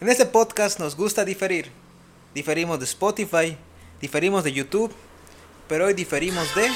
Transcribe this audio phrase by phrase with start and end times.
[0.00, 1.72] En este podcast nos gusta diferir.
[2.32, 3.58] Diferimos de Spotify,
[4.00, 4.94] diferimos de YouTube,
[5.66, 6.70] pero hoy diferimos de...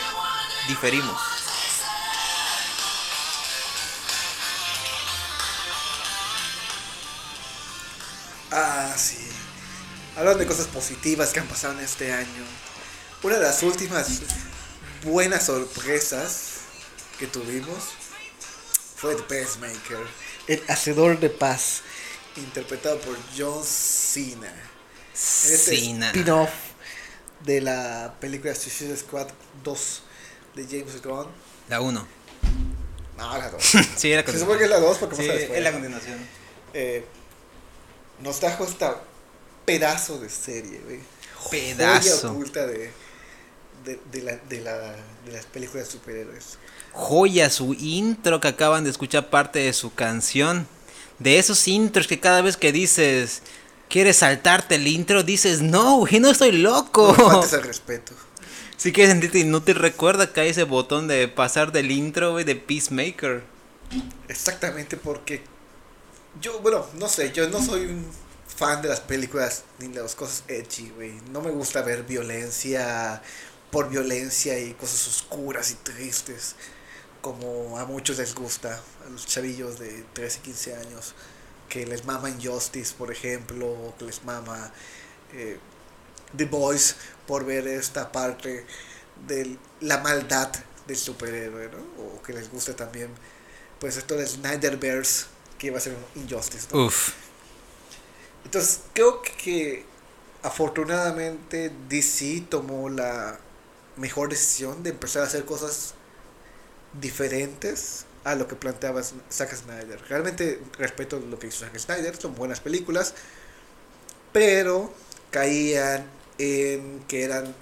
[0.66, 1.16] diferimos.
[8.50, 9.18] Ah, sí.
[10.16, 12.44] Hablando de cosas positivas que han pasado en este año.
[13.22, 14.22] Una de las últimas
[15.04, 16.54] buenas sorpresas
[17.20, 17.84] que tuvimos
[18.96, 20.06] fue The Pacemaker,
[20.48, 21.82] el hacedor de paz,
[22.36, 24.48] interpretado por John Cena.
[24.48, 26.06] En este Cena.
[26.08, 26.50] spin-off
[27.44, 29.28] de la película Suicide Squad
[29.64, 30.02] 2
[30.54, 31.26] de James Gunn.
[31.68, 32.06] La 1.
[33.18, 33.62] No, la 2.
[33.96, 35.58] Sí, era Se supone que es la 2 porque Sí, después.
[35.58, 36.18] es la continuación.
[36.74, 37.04] Eh,
[38.20, 39.02] nos trajo esta
[39.64, 41.00] pedazo de serie, güey.
[41.36, 42.32] Joya Pedazo.
[42.32, 42.92] oculta de,
[43.84, 44.78] de, de la, de, la,
[45.26, 46.58] de las películas de superhéroes.
[46.92, 50.66] Joya su intro que acaban de escuchar parte de su canción.
[51.18, 53.42] De esos intros que cada vez que dices,
[53.88, 57.14] quieres saltarte el intro, dices, no, güey, no estoy loco.
[57.16, 58.12] No faltes al respeto.
[58.76, 62.56] Si quieres sentirte inútil, recuerda que hay ese botón de pasar del intro, güey, de
[62.56, 63.44] Peacemaker.
[64.28, 65.42] Exactamente porque
[66.40, 68.06] yo, bueno, no sé, yo no soy un
[68.46, 71.12] fan de las películas ni de las cosas edgy, güey.
[71.30, 73.22] No me gusta ver violencia
[73.70, 76.56] por violencia y cosas oscuras y tristes
[77.22, 81.14] como a muchos les gusta, a los chavillos de 13, 15 años,
[81.68, 84.70] que les mama Injustice, por ejemplo, o que les mama
[85.32, 85.58] eh,
[86.36, 88.66] The Boys por ver esta parte
[89.26, 90.52] de la maldad
[90.86, 92.04] del superhéroe, ¿no?
[92.04, 93.08] O que les guste también,
[93.78, 95.26] pues esto de Snyderverse,
[95.58, 96.86] que iba a ser un Injustice, ¿no?
[96.86, 97.14] Uf.
[98.44, 99.86] Entonces, creo que
[100.42, 103.38] afortunadamente DC tomó la
[103.96, 105.94] mejor decisión de empezar a hacer cosas
[107.00, 110.00] diferentes a lo que planteaba Zack Snyder.
[110.08, 113.14] Realmente respeto lo que hizo Zack Snyder, son buenas películas,
[114.32, 114.92] pero
[115.30, 116.06] caían
[116.38, 117.54] en que eran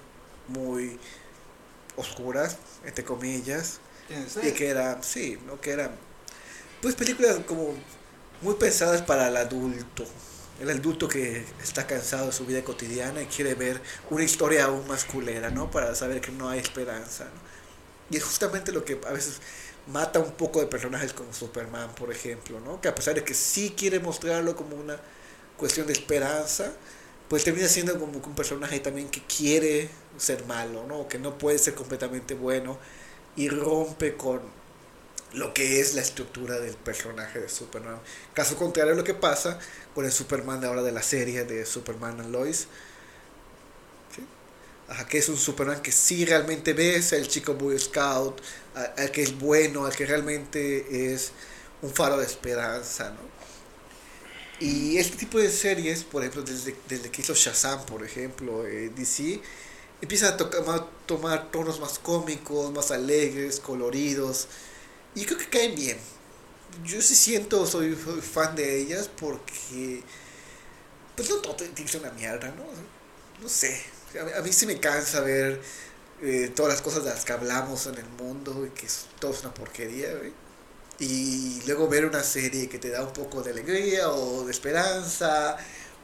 [0.47, 0.99] muy
[1.95, 3.79] oscuras, entre comillas,
[4.43, 5.59] y que eran, sí, ¿no?
[5.61, 5.91] que eran
[6.81, 7.73] pues películas como
[8.41, 10.05] muy pensadas para el adulto.
[10.59, 13.81] El adulto que está cansado de su vida cotidiana y quiere ver
[14.11, 15.71] una historia aún más culera, ¿no?
[15.71, 17.50] Para saber que no hay esperanza, ¿no?
[18.11, 19.39] Y es justamente lo que a veces
[19.87, 22.81] mata un poco de personajes como Superman, por ejemplo, ¿no?
[22.81, 24.99] Que a pesar de que sí quiere mostrarlo como una
[25.57, 26.71] cuestión de esperanza,
[27.29, 31.07] pues termina siendo como un personaje también que quiere ser malo, ¿no?
[31.07, 32.77] Que no puede ser completamente bueno
[33.35, 34.41] y rompe con
[35.33, 37.99] lo que es la estructura del personaje de Superman.
[38.33, 39.59] Caso contrario lo que pasa
[39.95, 42.67] con el Superman de ahora de la serie de Superman and Lois.
[44.91, 48.41] Ajá, que es un Superman que sí realmente ves al chico Boy Scout,
[48.97, 51.31] al que es bueno, al que realmente es
[51.81, 53.31] un faro de esperanza, ¿no?
[54.59, 58.89] Y este tipo de series, por ejemplo, desde, desde que hizo Shazam, por ejemplo, eh,
[58.95, 59.41] DC,
[60.01, 64.47] empiezan a toca- ma- tomar tonos más cómicos, más alegres, coloridos,
[65.15, 65.97] y creo que caen bien.
[66.85, 70.03] Yo sí siento, soy, soy fan de ellas porque,
[71.15, 72.63] pues no todo tiene que ser una mierda, ¿no?
[73.41, 73.81] No sé,
[74.37, 75.61] a mí, sí me cansa ver
[76.21, 79.31] eh, todas las cosas de las que hablamos en el mundo y que es, todo
[79.31, 80.09] es una porquería.
[80.99, 85.57] Y luego ver una serie que te da un poco de alegría o de esperanza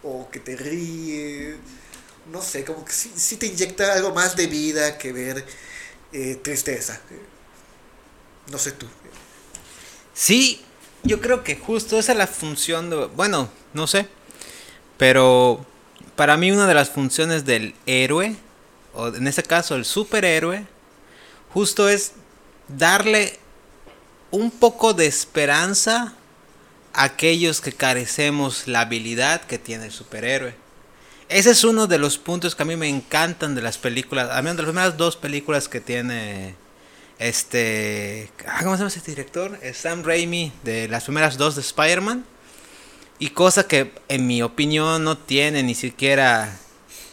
[0.03, 1.55] o que te ríe.
[2.31, 5.45] No sé, como que sí, sí te inyecta algo más de vida que ver
[6.11, 6.99] eh, tristeza.
[8.51, 8.87] No sé tú.
[10.13, 10.65] Sí,
[11.03, 13.05] yo creo que justo esa es la función de...
[13.07, 14.07] Bueno, no sé.
[14.97, 15.65] Pero
[16.17, 18.35] para mí una de las funciones del héroe,
[18.93, 20.65] o en este caso el superhéroe,
[21.53, 22.13] justo es
[22.67, 23.39] darle
[24.31, 26.15] un poco de esperanza
[26.93, 30.55] a aquellos que carecemos la habilidad que tiene el superhéroe.
[31.29, 34.43] Ese es uno de los puntos que a mí me encantan de las películas, al
[34.43, 36.55] menos de las primeras dos películas que tiene
[37.19, 39.59] este, ah, ¿cómo se llama este director?
[39.61, 42.25] Es Sam Raimi de las primeras dos de Spider-Man.
[43.19, 46.57] Y cosa que en mi opinión no tiene ni siquiera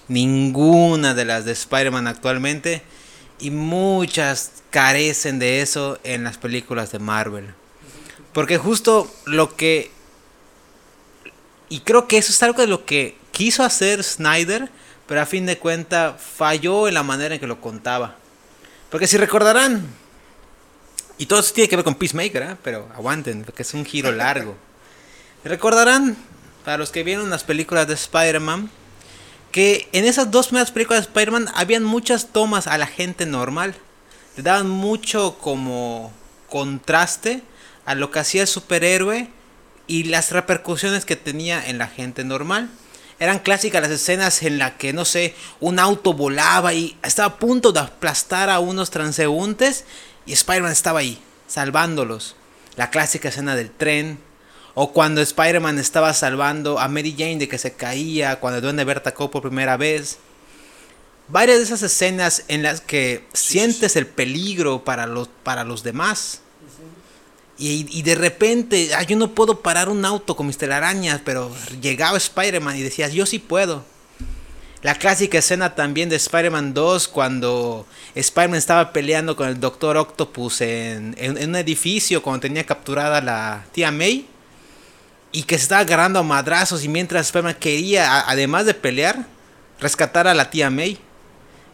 [0.09, 2.83] ninguna de las de Spider-Man actualmente.
[3.41, 7.55] Y muchas carecen de eso en las películas de Marvel.
[8.33, 9.91] Porque justo lo que...
[11.69, 14.71] Y creo que eso es algo de lo que quiso hacer Snyder,
[15.07, 18.17] pero a fin de cuentas falló en la manera en que lo contaba.
[18.91, 19.87] Porque si recordarán,
[21.19, 22.57] y todo eso tiene que ver con Peacemaker, ¿eh?
[22.63, 24.57] pero aguanten, porque es un giro largo.
[25.45, 26.17] Recordarán,
[26.65, 28.71] para los que vieron las películas de Spider-Man,
[29.53, 33.75] que en esas dos primeras películas de Spider-Man habían muchas tomas a la gente normal.
[34.37, 36.13] Le daban mucho como
[36.49, 37.43] contraste
[37.85, 39.29] a lo que hacía el superhéroe
[39.87, 42.71] y las repercusiones que tenía en la gente normal.
[43.21, 47.39] Eran clásicas las escenas en las que, no sé, un auto volaba y estaba a
[47.39, 49.85] punto de aplastar a unos transeúntes
[50.27, 52.35] y Spider-Man estaba ahí, salvándolos.
[52.77, 54.19] La clásica escena del tren.
[54.75, 58.85] O cuando Spider-Man estaba salvando a Mary Jane de que se caía cuando el Duende
[58.85, 60.19] Verde atacó por primera vez.
[61.29, 66.41] Varias de esas escenas en las que sientes el peligro para los, para los demás.
[67.57, 71.55] Y, y, de repente, ah, yo no puedo parar un auto con mis telarañas, pero
[71.81, 73.85] llegaba Spider-Man y decías, yo sí puedo.
[74.83, 80.61] La clásica escena también de Spider-Man 2 cuando Spider-Man estaba peleando con el Doctor Octopus
[80.61, 84.27] en, en, en, un edificio cuando tenía capturada la tía May.
[85.35, 89.27] Y que se estaba agarrando a madrazos y mientras Spider-Man quería, además de pelear,
[89.81, 90.99] rescatar a la tía May.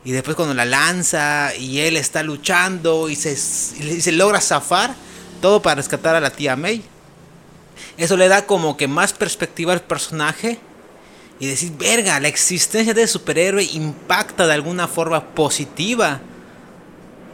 [0.03, 4.95] Y después cuando la lanza y él está luchando y se, y se logra zafar
[5.43, 6.83] todo para rescatar a la tía May.
[7.97, 10.59] Eso le da como que más perspectiva al personaje.
[11.39, 16.21] Y decir, verga, la existencia de superhéroe impacta de alguna forma positiva.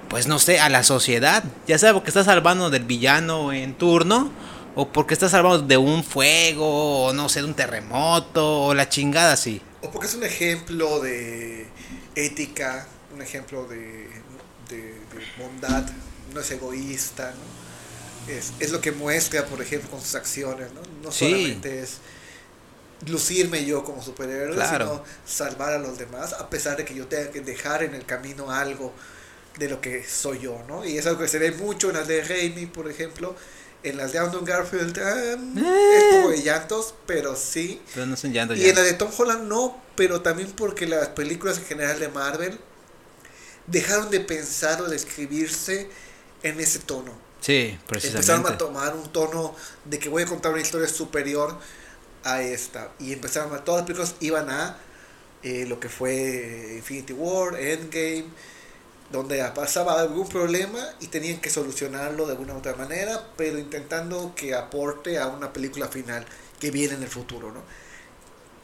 [0.08, 1.42] Pues no sé, a la sociedad.
[1.66, 4.30] Ya sea porque está salvando del villano en turno.
[4.76, 7.06] O porque está salvando de un fuego.
[7.06, 8.64] O no sé, de un terremoto.
[8.66, 9.60] O la chingada así.
[9.82, 11.66] O porque es un ejemplo de
[12.14, 12.86] ética.
[13.14, 14.08] Un ejemplo de,
[14.68, 15.84] de, de bondad.
[16.34, 18.32] No es egoísta, ¿no?
[18.32, 20.82] Es, es, lo que muestra, por ejemplo, con sus acciones, ¿no?
[21.02, 21.26] No Sí.
[21.30, 21.98] solamente es
[23.06, 24.86] lucirme yo como superhéroe, Claro.
[24.86, 28.04] sino salvar a los demás, a pesar de que yo tenga que dejar en el
[28.06, 28.92] camino algo
[29.58, 30.84] de lo que soy yo, ¿no?
[30.84, 33.36] Y es algo que se ve mucho en las de Raimi, por ejemplo,
[33.86, 37.80] en las de Andrew Garfield, ah, es poco de llantos, pero sí.
[37.94, 41.58] Pero no son Y en la de Tom Holland no, pero también porque las películas
[41.58, 42.58] en general de Marvel
[43.68, 45.88] dejaron de pensar o de escribirse
[46.42, 47.12] en ese tono.
[47.40, 48.52] Sí, Empezaron a precisamente.
[48.54, 49.54] tomar un tono
[49.84, 51.56] de que voy a contar una historia superior
[52.24, 52.90] a esta.
[52.98, 54.78] Y empezaron a, todas las películas iban a
[55.44, 58.24] eh, lo que fue Infinity War, Endgame,
[59.10, 64.34] donde pasaba algún problema y tenían que solucionarlo de alguna u otra manera, pero intentando
[64.34, 66.24] que aporte a una película final
[66.58, 67.62] que viene en el futuro, ¿no?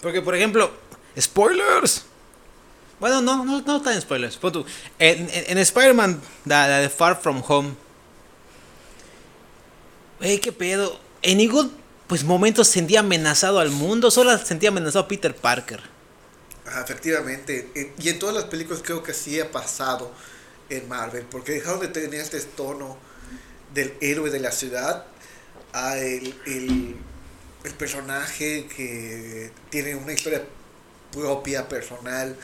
[0.01, 0.71] Porque, por ejemplo,
[1.19, 2.05] spoilers.
[2.99, 4.39] Bueno, no, no, no tan spoilers.
[4.39, 4.65] Tú,
[4.99, 7.75] En, en, en Spider-Man, la, la de Far From Home.
[10.21, 10.99] Ey, qué pedo.
[11.21, 11.73] En ningún
[12.07, 15.81] pues, momento sentía amenazado al mundo, solo sentía amenazado a Peter Parker.
[16.67, 20.13] Efectivamente, en- y en todas las películas creo que sí ha pasado
[20.71, 22.97] en Marvel, porque dejaron de tener este tono
[23.75, 25.05] del héroe de la ciudad
[25.73, 26.97] a el, el,
[27.65, 30.43] el personaje que tiene una historia
[31.13, 32.37] propia, personal,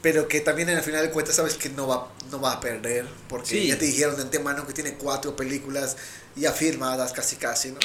[0.00, 2.60] pero que también en el final de cuentas sabes que no va, no va a
[2.60, 3.66] perder, porque Sí.
[3.66, 5.96] ya te dijeron de antemano que tiene cuatro películas
[6.36, 7.80] ya firmadas casi casi, ¿no?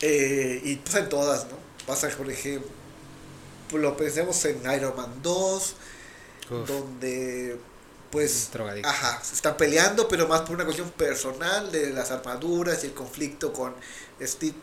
[0.00, 1.58] Eh, y pasa en todas, ¿no?
[1.86, 2.70] Pasa, por ejemplo,
[3.72, 5.74] lo pensemos en Iron Man 2,
[6.50, 7.58] Uf, donde
[8.10, 8.48] pues
[8.84, 12.94] ajá, se están peleando, pero más por una cuestión personal de las armaduras y el
[12.94, 13.72] conflicto con
[14.20, 14.54] Steve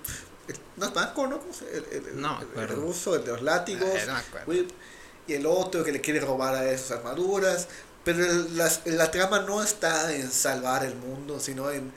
[0.75, 1.39] no es Banco, ¿no?
[1.39, 4.15] ¿Cómo se- El, el- No el- ruso, el de los látigos, Eh, no.
[4.47, 4.69] Whip,
[5.27, 7.67] y el otro que le quiere robar a esas armaduras,
[8.03, 11.91] pero el- las- la trama no está en salvar el mundo, sino en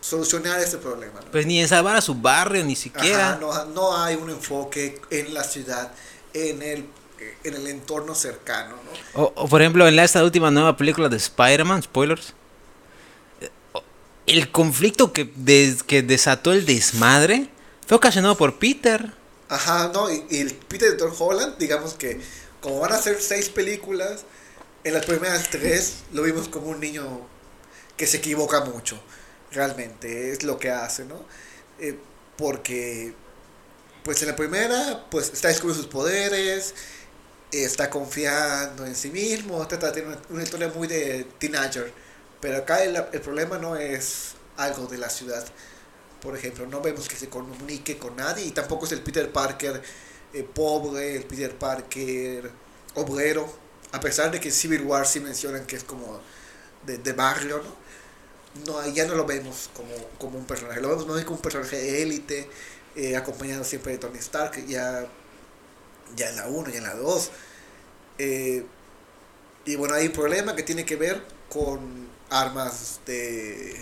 [0.00, 1.20] solucionar ese problema.
[1.20, 1.30] ¿no?
[1.30, 3.30] Pues ni en salvar a su barrio, ni siquiera.
[3.30, 5.92] Ajá, no, no hay un enfoque en la ciudad,
[6.34, 6.86] en el,
[7.44, 8.76] en el entorno cercano,
[9.14, 9.22] ¿no?
[9.22, 12.34] O, o, por ejemplo, en la, esta última nueva película de Spider-Man, spoilers.
[14.26, 17.48] El conflicto que, des- que desató el desmadre
[17.86, 19.12] fue ocasionado por Peter.
[19.48, 22.20] Ajá, no, y, y el Peter de Tom Holland, digamos que
[22.60, 24.24] como van a ser seis películas,
[24.84, 27.26] en las primeras tres lo vimos como un niño
[27.96, 29.02] que se equivoca mucho,
[29.52, 31.24] realmente, es lo que hace, ¿no?
[31.78, 31.98] Eh,
[32.36, 33.14] porque,
[34.04, 36.74] pues en la primera, pues está descubriendo sus poderes,
[37.52, 41.92] está confiando en sí mismo, de tener una, una historia muy de teenager,
[42.40, 45.44] pero acá el, el problema no es algo de la ciudad,
[46.20, 49.82] por ejemplo, no vemos que se comunique con nadie y tampoco es el Peter Parker
[50.34, 52.50] eh, pobre, el Peter Parker
[52.94, 53.50] obrero,
[53.92, 56.20] a pesar de que en Civil War sí mencionan que es como
[56.86, 57.89] de, de barrio, ¿no?
[58.66, 61.42] No, ya no lo vemos como, como un personaje, lo vemos más bien como un
[61.42, 62.48] personaje de élite,
[62.96, 65.06] eh, acompañado siempre de Tony Stark, ya,
[66.16, 67.30] ya en la 1, ya en la 2.
[68.18, 68.64] Eh,
[69.64, 73.76] y bueno, hay un problema que tiene que ver con armas de,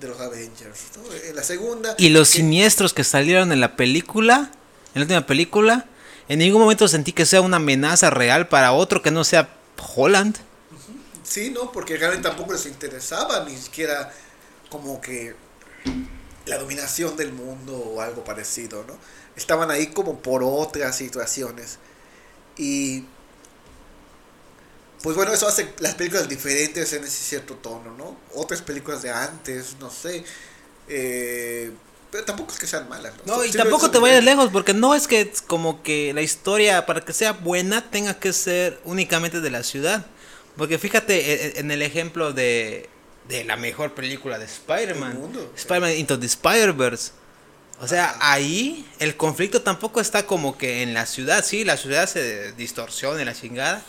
[0.00, 0.80] de los Avengers.
[0.96, 1.12] ¿no?
[1.28, 1.94] En la segunda...
[1.98, 4.52] Y los que- siniestros que salieron en la película,
[4.94, 5.86] en la última película,
[6.28, 9.48] en ningún momento sentí que sea una amenaza real para otro que no sea
[9.96, 10.36] Holland.
[11.30, 14.12] Sí, no, porque realmente tampoco les interesaba ni siquiera
[14.68, 15.36] como que
[16.46, 18.98] la dominación del mundo o algo parecido, ¿no?
[19.36, 21.78] Estaban ahí como por otras situaciones.
[22.56, 23.04] Y
[25.04, 28.16] pues bueno, eso hace las películas diferentes en ese cierto tono, ¿no?
[28.34, 30.24] Otras películas de antes, no sé.
[30.88, 31.70] Eh,
[32.10, 33.14] pero tampoco es que sean malas.
[33.24, 36.86] No, no y tampoco te vayas lejos, porque no es que como que la historia,
[36.86, 40.04] para que sea buena, tenga que ser únicamente de la ciudad.
[40.56, 42.88] Porque fíjate e, e, en el ejemplo de,
[43.28, 45.30] de la mejor película de Spider-Man.
[45.56, 47.12] Spider-Man Into the Spider-Verse.
[47.80, 51.42] O sea, ahí el conflicto tampoco está como que en la ciudad.
[51.44, 53.82] Sí, la ciudad se distorsiona en la chingada.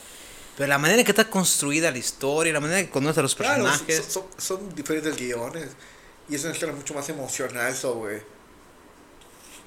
[0.57, 3.23] Pero la manera en que está construida la historia, la manera en que conoce a
[3.23, 4.19] los personajes.
[4.37, 5.69] son, diferentes guiones.
[6.29, 8.23] Y es una historia mucho más emocional sobre,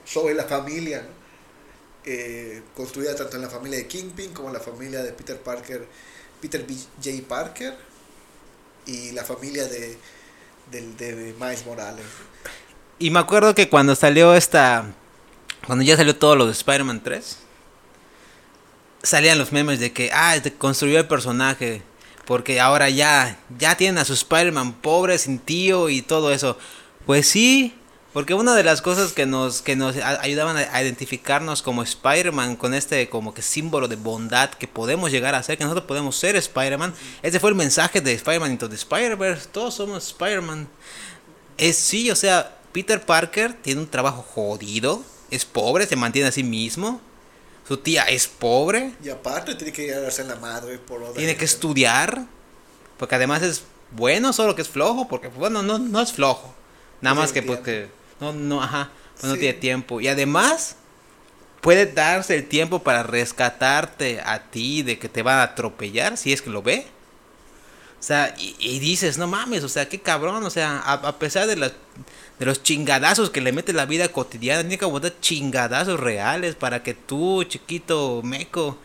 [0.05, 1.07] sobre la familia.
[2.07, 5.87] Eh, construida tanto en la familia de Kingpin como en la familia de Peter Parker,
[6.45, 6.75] Peter B.
[7.03, 7.27] J.
[7.27, 7.75] Parker
[8.85, 9.97] y la familia de,
[10.71, 12.05] de, Miles Morales.
[12.99, 14.85] Y me acuerdo que cuando salió esta.
[15.67, 17.39] Cuando ya salió todo lo de Spider-Man 3,
[19.03, 21.83] salían los memes de que, ah, construyó el personaje.
[22.27, 26.59] Porque ahora ya, ya tienen a su Spider-Man pobre, sin tío y todo eso.
[27.07, 27.75] Pues sí,
[28.15, 32.73] porque una de las cosas que nos, que nos ayudaban a identificarnos como Spider-Man, con
[32.73, 36.37] este como que símbolo de bondad que podemos llegar a ser, que nosotros podemos ser
[36.37, 40.69] Spider-Man, ese fue el mensaje de Spider-Man into the Spider-Verse, todos somos Spider-Man.
[41.59, 45.03] Es sí, o sea, Peter Parker tiene un trabajo jodido,
[45.33, 47.01] es pobre, se mantiene a sí mismo.
[47.67, 48.93] Su tía es pobre.
[49.03, 52.27] Y aparte tiene que llegarse en la madre por Tiene que estudiar.
[52.97, 55.09] Porque además es bueno, solo que es flojo.
[55.09, 56.55] Porque, bueno, no, no es flojo.
[57.01, 57.89] Nada más que porque
[58.21, 58.91] no, no, ajá,
[59.21, 60.01] pues no tiene tiempo.
[60.01, 60.77] Y además,
[61.61, 66.33] puede darse el tiempo para rescatarte a ti de que te van a atropellar, si
[66.33, 66.87] es que lo ve.
[67.99, 71.57] O sea, y, dices, no mames, o sea, qué cabrón, o sea, a, pesar de,
[71.57, 76.83] de los chingadazos que le mete la vida cotidiana, tiene que aguantar chingadazos reales para
[76.83, 78.77] que tú, chiquito meco,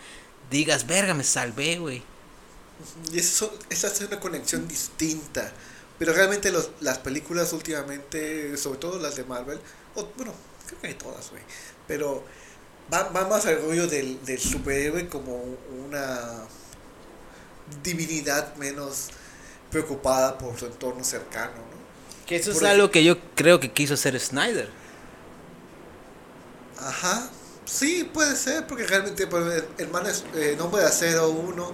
[0.50, 2.02] digas, verga, me salvé, güey.
[3.12, 5.52] Y eso, esa es una conexión distinta
[6.00, 9.60] pero realmente los, las películas últimamente, sobre todo las de Marvel,
[9.96, 10.34] o, bueno,
[10.65, 11.44] creo que hay todas, güey,
[11.88, 12.24] pero
[12.91, 15.44] va, más al rollo del, del superhéroe como
[15.86, 16.46] una
[17.84, 19.10] divinidad menos
[19.70, 21.79] preocupada por su entorno cercano, ¿no?
[22.25, 24.70] Que eso es algo que yo creo que quiso hacer Snyder.
[26.79, 27.29] Ajá,
[27.65, 31.74] sí, puede ser, porque realmente pues, el, man es eh, nombre de acero uno,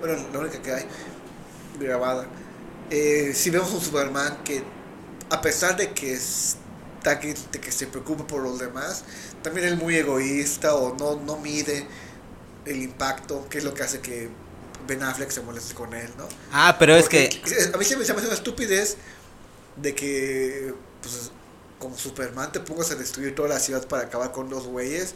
[0.00, 0.84] bueno, la única que hay
[1.78, 2.26] grabada
[2.92, 4.62] eh, si vemos un Superman que,
[5.30, 9.04] a pesar de que, está, que, que se preocupa por los demás,
[9.42, 11.86] también es muy egoísta o no, no mide
[12.66, 14.28] el impacto, que es lo que hace que
[14.86, 16.28] Ben Affleck se moleste con él, ¿no?
[16.52, 17.30] Ah, pero es que...
[17.72, 18.98] A mí siempre me hace una estupidez
[19.76, 21.30] de que, pues,
[21.78, 25.14] como Superman te pongas a destruir toda la ciudad para acabar con los güeyes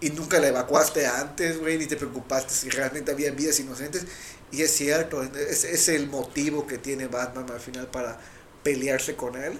[0.00, 4.04] y nunca la evacuaste antes, güey, ni te preocupaste si realmente había vidas inocentes.
[4.52, 8.18] Y es cierto, es, es el motivo que tiene Batman al final para
[8.62, 9.58] pelearse con él.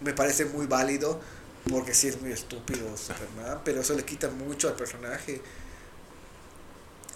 [0.00, 1.20] Me parece muy válido,
[1.68, 5.40] porque sí es muy estúpido Superman, pero eso le quita mucho al personaje.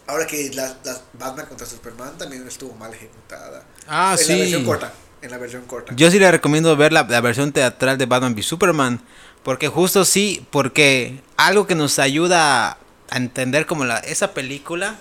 [0.06, 3.64] Ahora que la, la Batman contra Superman también estuvo mal ejecutada.
[3.86, 4.32] Ah, en sí.
[4.32, 5.94] La versión corta, en la versión corta.
[5.94, 9.00] Yo sí le recomiendo ver la, la versión teatral de Batman v Superman
[9.42, 12.78] porque justo sí, porque algo que nos ayuda
[13.10, 14.96] a entender como la, esa película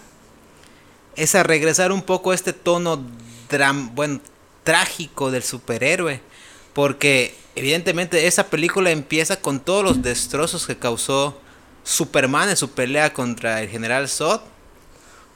[1.15, 3.03] es a regresar un poco a este tono
[3.49, 4.21] dram, bueno,
[4.63, 6.21] trágico del superhéroe.
[6.73, 11.39] Porque evidentemente esa película empieza con todos los destrozos que causó
[11.83, 14.41] Superman en su pelea contra el general Zod.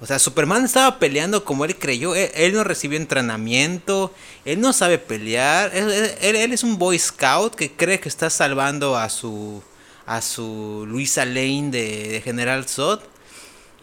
[0.01, 2.15] O sea, Superman estaba peleando como él creyó.
[2.15, 4.13] Él, no recibió entrenamiento.
[4.43, 5.71] Él no sabe pelear.
[5.73, 5.89] Él,
[6.21, 9.63] él, es un Boy Scout que cree que está salvando a su.
[10.05, 12.99] a su Luisa Lane de, General Zod.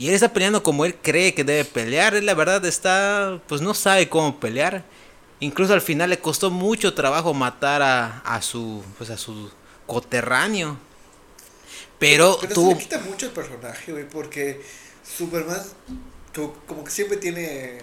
[0.03, 2.17] Y él está peleando como él cree que debe pelear.
[2.17, 3.41] Él la verdad está.
[3.47, 4.83] pues no sabe cómo pelear.
[5.39, 8.83] Incluso al final le costó mucho trabajo matar a, a su.
[8.99, 9.49] pues a su
[9.87, 10.77] coterráneo.
[12.01, 12.71] Pero, pero, tuvo.
[12.73, 14.61] le quita mucho el personaje, güey, porque
[15.05, 15.63] Superman
[16.67, 17.79] como que siempre tiene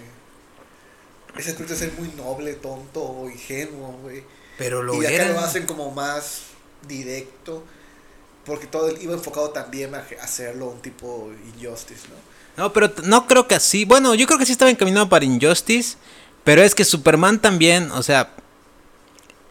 [1.38, 4.26] ese aspecto de ser muy noble, tonto, ingenuo, güey.
[4.58, 6.42] Pero lo y acá lo hacen como más
[6.86, 7.64] directo,
[8.50, 12.16] porque todo iba enfocado también a hacerlo un tipo Injustice, ¿no?
[12.64, 13.86] No, pero no creo que así.
[13.86, 15.96] Bueno, yo creo que sí estaba encaminado para Injustice,
[16.44, 18.34] pero es que Superman también, o sea,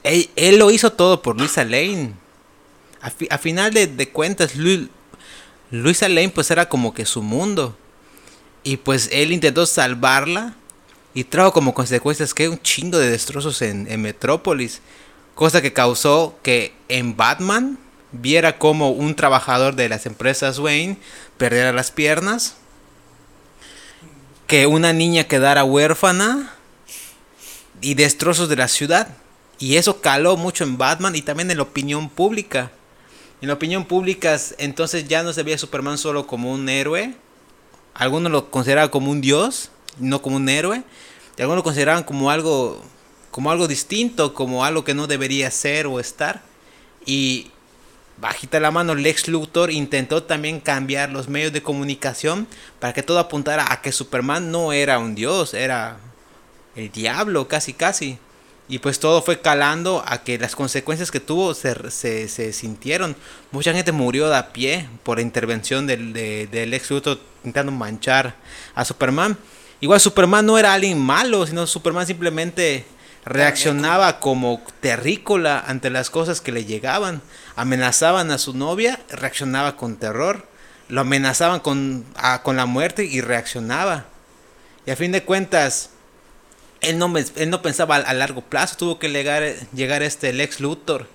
[0.02, 2.12] él, lo hizo todo por Luisa Lane.
[3.00, 4.52] A, final de, de cuentas,
[5.70, 7.76] Luisa Lane pues era como que su mundo.
[8.64, 10.54] Y pues él intentó salvarla
[11.14, 14.80] y trajo como consecuencias que un chingo de destrozos en, Metrópolis.
[15.34, 17.78] Cosa que causó que en Batman
[18.12, 20.98] viera como un trabajador de las empresas Wayne
[21.36, 22.56] perdiera las piernas,
[24.46, 26.54] que una niña quedara huérfana
[27.80, 29.08] y destrozos de la ciudad.
[29.58, 32.70] Y eso caló mucho en Batman y también en la opinión pública.
[33.40, 37.14] En la opinión pública entonces ya no se veía Superman solo como un héroe.
[37.94, 40.82] Algunos lo consideraban como un dios, no como un héroe.
[41.36, 42.82] Y algunos lo consideraban como algo,
[43.30, 46.42] como algo distinto, como algo que no debería ser o estar.
[47.04, 47.50] Y
[48.20, 52.46] bajita la mano, Lex Luthor intentó también cambiar los medios de comunicación
[52.80, 55.98] para que todo apuntara a que Superman no era un dios, era
[56.76, 58.18] el diablo, casi casi.
[58.70, 63.16] Y pues todo fue calando a que las consecuencias que tuvo se, se, sintieron.
[63.50, 68.34] Mucha gente murió de a pie por la intervención del, del ex Luthor intentando manchar
[68.74, 69.38] a Superman.
[69.80, 72.84] Igual Superman no era alguien malo, sino Superman simplemente
[73.24, 77.22] reaccionaba como terrícola ante las cosas que le llegaban.
[77.58, 80.46] Amenazaban a su novia, reaccionaba con terror.
[80.88, 82.04] Lo amenazaban con,
[82.44, 84.04] con la muerte y reaccionaba.
[84.86, 85.90] Y a fin de cuentas,
[86.80, 89.42] él no, él no pensaba a, largo plazo, tuvo que llegar,
[89.74, 91.08] llegar este Lex Luthor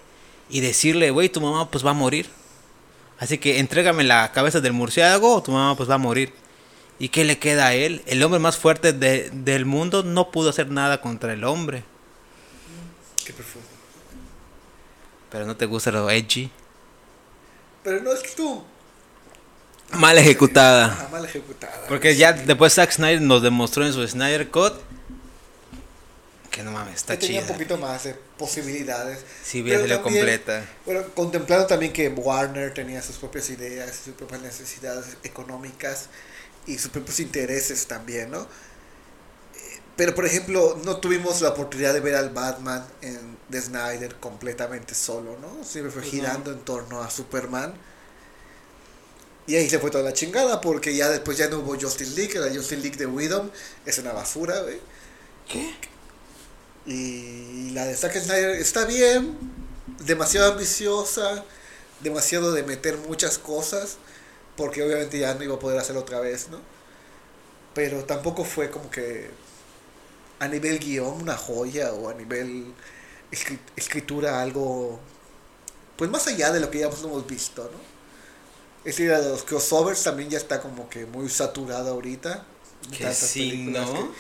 [0.50, 2.28] y decirle, güey, tu mamá pues va a morir.
[3.20, 6.34] Así que entrégame la cabeza del murciélago o tu mamá pues va a morir.
[7.00, 8.02] ¿Y qué le queda a él?
[8.06, 11.86] El hombre más fuerte del mundo no pudo hacer nada contra el hombre.
[13.26, 13.73] Qué profundo.
[15.34, 16.50] Pero no te gusta lo edgy.
[17.84, 18.64] Pero no es que tú.
[19.92, 21.10] Mal ejecutada.
[21.12, 21.86] mal ejecutada.
[21.90, 24.74] Porque ya después Zack Snyder nos demostró en su Snyder Cut
[26.54, 27.28] que no mames, está chido.
[27.28, 29.26] Tenía un poquito más de posibilidades.
[29.44, 30.64] Sí, bien salió completa.
[30.86, 36.10] Bueno, contemplando también que Warner tenía sus propias ideas, sus propias necesidades económicas
[36.68, 38.48] y sus propios intereses también, ¿no?
[39.96, 44.96] Pero por ejemplo, no tuvimos la oportunidad de ver al Batman en The Snyder completamente
[44.96, 45.64] solo, ¿no?
[45.64, 47.74] Siempre fue pues girando en torno a Superman.
[49.46, 52.40] Y ahí se fue toda la chingada porque ya después ya no hubo Justice League,
[52.40, 53.52] la Justice League de Widow
[53.86, 54.80] es una basura, güey.
[55.48, 55.76] ¿Qué?
[56.86, 59.38] Y la de Zack Snyder está bien,
[60.06, 61.44] demasiado ambiciosa,
[62.00, 63.98] demasiado de meter muchas cosas,
[64.56, 66.60] porque obviamente ya no iba a poder hacerlo otra vez, ¿no?
[67.74, 69.30] Pero tampoco fue como que
[70.44, 72.74] a nivel guion una joya o a nivel
[73.76, 75.00] escritura algo,
[75.98, 77.80] pues más allá de lo que ya hemos visto, ¿no?
[78.80, 82.46] Es decir, los crossovers también ya está como que muy saturada ahorita.
[82.92, 84.12] Que sí, ¿no?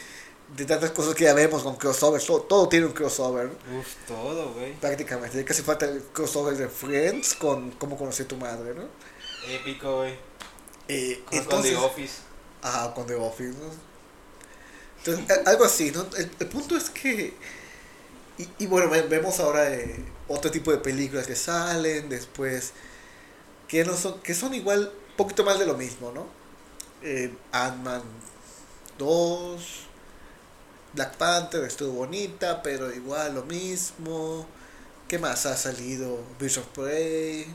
[0.55, 3.47] de tantas cosas que ya vemos con crossovers, todo, tiene un crossover.
[3.47, 4.73] Uf, todo, güey.
[4.73, 8.83] Prácticamente, casi falta el crossover de Friends con Cómo conocí a tu madre, ¿no?
[9.49, 10.15] Épico, güey.
[10.88, 12.19] Eh, con The Office.
[12.62, 13.92] Ah, con The Office, ¿no?
[15.05, 16.05] Entonces, algo así, ¿no?
[16.17, 17.33] El, punto es que...
[18.37, 22.73] Y, y bueno, vemos ahora eh, otro tipo de películas que salen después,
[23.67, 26.25] que, no son, que son igual, un poquito más de lo mismo, ¿no?
[27.03, 28.01] Eh, Ant-Man
[28.97, 29.83] 2,
[30.93, 34.47] Black Panther estuvo bonita, pero igual lo mismo.
[35.07, 36.23] ¿Qué más ha salido?
[36.39, 37.45] Birds of Prey.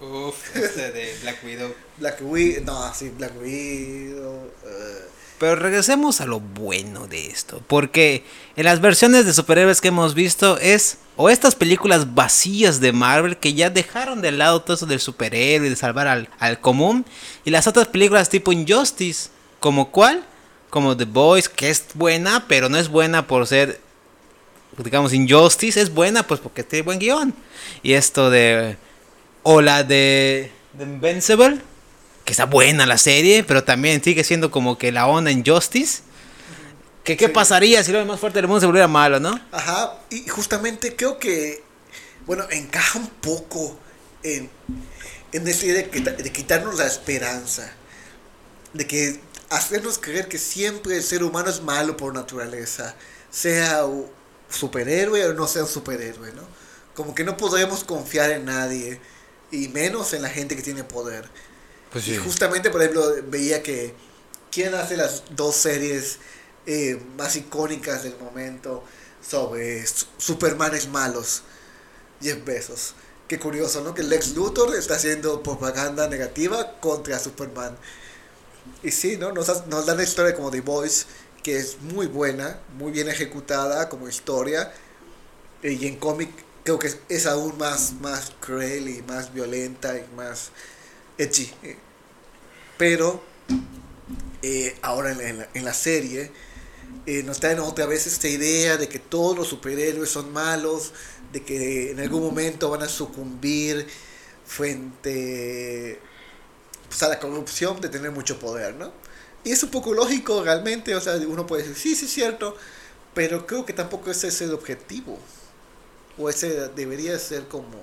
[0.00, 1.74] Uf, este de Black Widow.
[1.98, 4.50] Black Widow, no, sí, Black Widow.
[4.64, 5.08] Eh.
[5.42, 8.22] Pero regresemos a lo bueno de esto, porque
[8.54, 13.36] en las versiones de superhéroes que hemos visto es o estas películas vacías de Marvel
[13.36, 17.04] que ya dejaron de lado todo eso del superhéroe y de salvar al, al común,
[17.44, 20.24] y las otras películas tipo Injustice, como cuál?
[20.70, 23.80] como The Boys, que es buena, pero no es buena por ser,
[24.78, 27.34] digamos, Injustice, es buena pues porque tiene buen guion.
[27.82, 28.76] Y esto de,
[29.42, 31.58] o la de The Invincible,
[32.24, 36.02] que está buena la serie, pero también sigue siendo como que la onda Injustice.
[37.04, 39.40] Que, ¿Qué pasaría si lo más fuerte del mundo se volviera malo, no?
[39.50, 41.64] Ajá, y justamente creo que,
[42.26, 43.76] bueno, encaja un poco
[44.22, 44.48] en,
[45.32, 47.72] en decir de, de quitarnos la esperanza.
[48.72, 52.94] De que hacernos creer que siempre el ser humano es malo por naturaleza,
[53.30, 53.82] sea
[54.48, 56.42] superhéroe o no sea un superhéroe, ¿no?
[56.94, 59.00] Como que no podremos confiar en nadie,
[59.50, 61.28] y menos en la gente que tiene poder.
[61.92, 63.94] Pues Y justamente, por ejemplo, veía que
[64.50, 66.18] quién hace las dos series
[66.66, 68.82] eh, más icónicas del momento
[69.26, 69.84] sobre
[70.18, 71.42] Supermanes malos.
[72.20, 72.94] Jeff Bezos.
[73.28, 73.94] Qué curioso, ¿no?
[73.94, 77.76] Que Lex Luthor está haciendo propaganda negativa contra Superman.
[78.82, 79.32] Y sí, ¿no?
[79.32, 81.06] Nos, nos dan la historia como The Voice,
[81.42, 84.72] que es muy buena, muy bien ejecutada como historia.
[85.62, 86.30] Y en cómic
[86.64, 90.50] creo que es, aún más, más cruel y más violenta y más
[92.78, 93.22] Pero
[94.42, 96.30] eh, ahora en la, en la serie
[97.06, 100.92] eh, nos traen otra vez esta idea de que todos los superhéroes son malos,
[101.32, 103.86] de que en algún momento van a sucumbir
[104.46, 105.98] frente
[106.88, 108.92] pues, a la corrupción de tener mucho poder, ¿no?
[109.44, 112.56] Y es un poco lógico realmente, o sea, uno puede decir, sí, sí es cierto,
[113.14, 115.18] pero creo que tampoco ese es el objetivo.
[116.18, 117.76] O ese debería ser como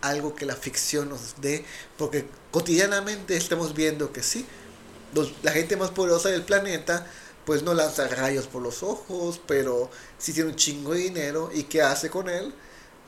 [0.00, 1.64] algo que la ficción nos dé,
[1.96, 4.46] porque cotidianamente estamos viendo que sí,
[5.42, 7.06] la gente más poderosa del planeta
[7.44, 11.62] pues no lanza rayos por los ojos, pero sí tiene un chingo de dinero y
[11.62, 12.52] ¿qué hace con él?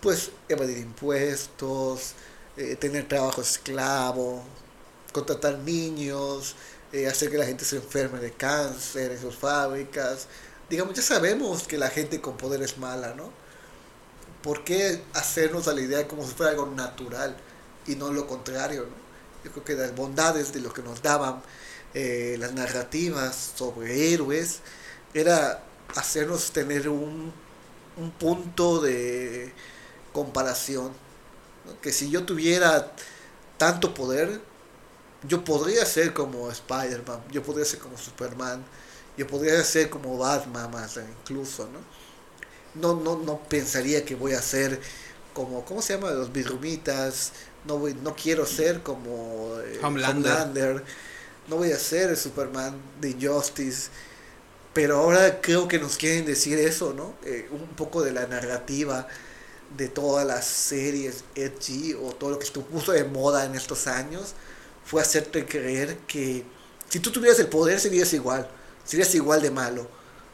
[0.00, 2.14] Pues evadir impuestos,
[2.56, 4.42] eh, tener trabajo esclavo,
[5.12, 6.56] contratar niños,
[6.92, 10.26] eh, hacer que la gente se enferme de cáncer en sus fábricas.
[10.70, 13.32] Digamos, ya sabemos que la gente con poder es mala, ¿no?
[14.42, 17.36] ¿Por qué hacernos a la idea como si fuera algo natural
[17.86, 19.00] y no lo contrario, ¿no?
[19.44, 21.42] Yo creo que las bondades de lo que nos daban
[21.94, 24.60] eh, las narrativas sobre héroes
[25.14, 25.62] era
[25.96, 27.32] hacernos tener un,
[27.96, 29.52] un punto de
[30.12, 30.92] comparación.
[31.82, 32.92] Que si yo tuviera
[33.58, 34.40] tanto poder,
[35.24, 38.64] yo podría ser como Spider-Man, yo podría ser como Superman,
[39.16, 41.80] yo podría ser como Batman más incluso, ¿no?
[42.74, 44.80] No, no, no pensaría que voy a ser
[45.32, 46.10] como, ¿cómo se llama?
[46.10, 47.32] Los Birrumitas,
[47.64, 50.84] no, voy, no quiero ser como eh, Homelander.
[51.48, 53.90] no voy a ser el Superman de Injustice,
[54.72, 57.14] pero ahora creo que nos quieren decir eso, ¿no?
[57.24, 59.06] Eh, un poco de la narrativa
[59.76, 63.86] de todas las series edgy o todo lo que estuvo puso de moda en estos
[63.86, 64.34] años
[64.84, 66.44] fue hacerte creer que
[66.88, 68.48] si tú tuvieras el poder serías igual,
[68.84, 69.88] serías igual de malo.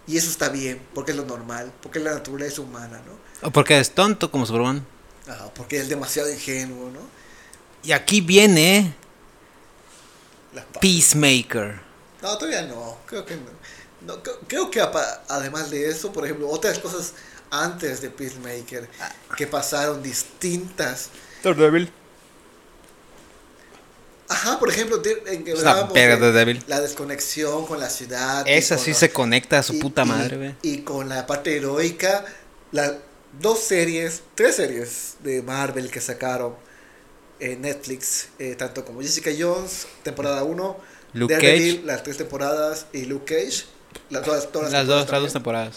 [0.07, 3.49] Y eso está bien, porque es lo normal, porque es la naturaleza humana, ¿no?
[3.49, 4.87] O porque es tonto como Superman.
[5.29, 7.01] Ah, porque es demasiado ingenuo, ¿no?
[7.83, 8.95] Y aquí viene
[10.81, 11.81] Peacemaker.
[12.23, 13.37] No, todavía no, creo que
[14.07, 14.23] no.
[14.47, 14.81] creo, que
[15.29, 17.15] además de eso, por ejemplo, otras cosas
[17.51, 19.13] antes de Peacemaker ah.
[19.37, 21.11] que pasaron distintas.
[21.43, 21.91] Daredevil.
[24.29, 28.45] Ajá, por ejemplo, en que la desconexión con la ciudad.
[28.47, 30.55] Esa sí se conecta a su puta madre, güey.
[30.63, 32.25] Y, con la parte heroica,
[32.73, 32.95] las
[33.41, 36.55] dos series, tres series de Marvel que sacaron
[37.39, 40.77] en Netflix, eh, tanto como Jessica Jones, temporada 1,
[41.15, 43.65] Luke Cage, las tres temporadas, y Luke Cage,
[44.11, 45.77] las, todas, todas las, dos, las dos temporadas.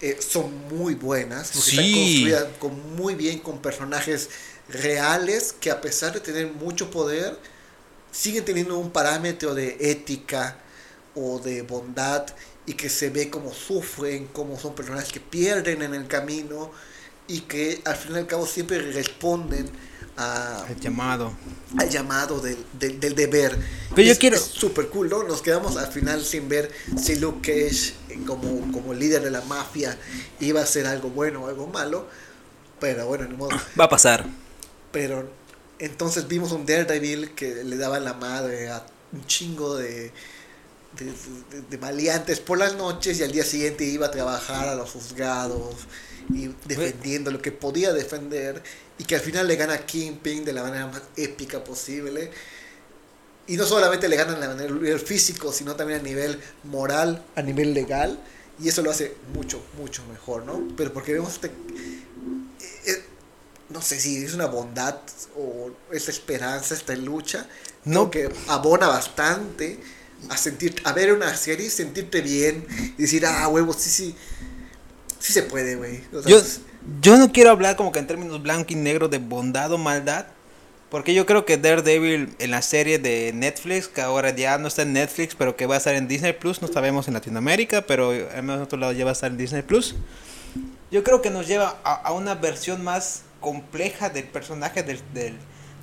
[0.00, 4.28] Eh, son muy buenas, porque están construidas con, muy bien con personajes
[4.68, 7.38] reales que a pesar de tener mucho poder,
[8.10, 10.56] siguen teniendo un parámetro de ética
[11.14, 12.26] o de bondad
[12.66, 16.70] y que se ve como sufren, como son personas que pierden en el camino
[17.28, 19.70] y que al fin y al cabo siempre responden
[20.16, 21.32] a, al llamado.
[21.78, 23.56] al llamado del, del, deber.
[23.94, 25.22] Pero yo quiero es súper cool ¿no?
[25.24, 29.42] nos quedamos al final sin ver si Luke Cage eh, como, como líder de la
[29.42, 29.98] mafia
[30.40, 32.08] iba a ser algo bueno o algo malo
[32.80, 33.50] pero bueno ni modo.
[33.78, 34.26] Va a pasar
[34.96, 35.28] pero
[35.78, 38.82] entonces vimos un Daredevil que le daba la madre a
[39.12, 40.10] un chingo de,
[41.68, 45.74] de, maleantes por las noches y al día siguiente iba a trabajar a los juzgados
[46.32, 48.62] y defendiendo lo que podía defender
[48.96, 52.30] y que al final le gana a Kingpin de la manera más épica posible.
[53.46, 57.74] Y no solamente le ganan a nivel físico, sino también a nivel moral, a nivel
[57.74, 58.18] legal.
[58.58, 60.68] Y eso lo hace mucho, mucho mejor, ¿no?
[60.74, 61.50] Pero porque vemos este,
[63.68, 64.96] no sé si es una bondad
[65.36, 67.46] o esa esperanza, esta lucha,
[67.84, 69.78] no que abona bastante
[70.28, 74.14] a sentir, a ver una serie, sentirte bien y decir, ah, huevo, sí, sí,
[75.18, 76.02] sí se puede, güey.
[76.26, 76.40] yo,
[77.00, 80.26] yo no quiero hablar como que en términos blanco y negro de bondad o maldad,
[80.90, 84.82] porque yo creo que Daredevil en la serie de Netflix, que ahora ya no está
[84.82, 88.10] en Netflix, pero que va a estar en Disney Plus, no sabemos en Latinoamérica, pero
[88.10, 89.96] al menos en otro lado ya va a estar en Disney Plus.
[90.92, 94.98] Yo creo que nos lleva a, a una versión más compleja del personaje del,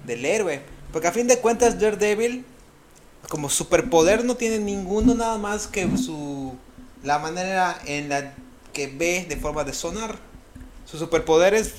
[0.06, 0.62] del, héroe.
[0.91, 2.43] Porque a fin de cuentas Daredevil,
[3.30, 6.58] como superpoder no tiene ninguno nada más que su
[7.04, 8.34] la manera en la
[8.73, 10.17] que ve de forma de sonar.
[10.86, 11.76] Su superpoder es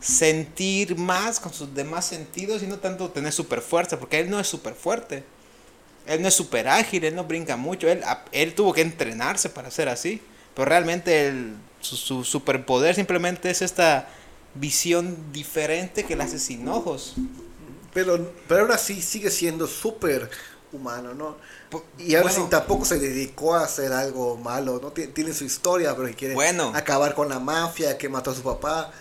[0.00, 4.38] sentir más con sus demás sentidos y no tanto tener super fuerza, porque él no
[4.38, 5.24] es super fuerte.
[6.06, 9.72] Él no es super ágil, él no brinca mucho, él, él tuvo que entrenarse para
[9.72, 10.22] ser así.
[10.54, 11.34] Pero realmente
[11.80, 14.08] su, su superpoder simplemente es esta
[14.54, 17.14] visión diferente que la hace sin ojos.
[17.92, 20.30] Pero, pero aún así sigue siendo súper
[20.72, 21.36] humano, ¿no?
[21.98, 24.90] Y ahora sí tampoco se dedicó a hacer algo malo, ¿no?
[24.90, 26.36] Tiene su historia, pero quiere
[26.74, 28.92] acabar con la mafia que mató a su papá.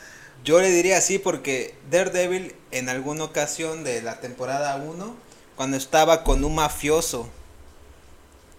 [0.43, 5.15] Yo le diría así porque Daredevil en alguna ocasión de la temporada 1,
[5.55, 7.29] cuando estaba con un mafioso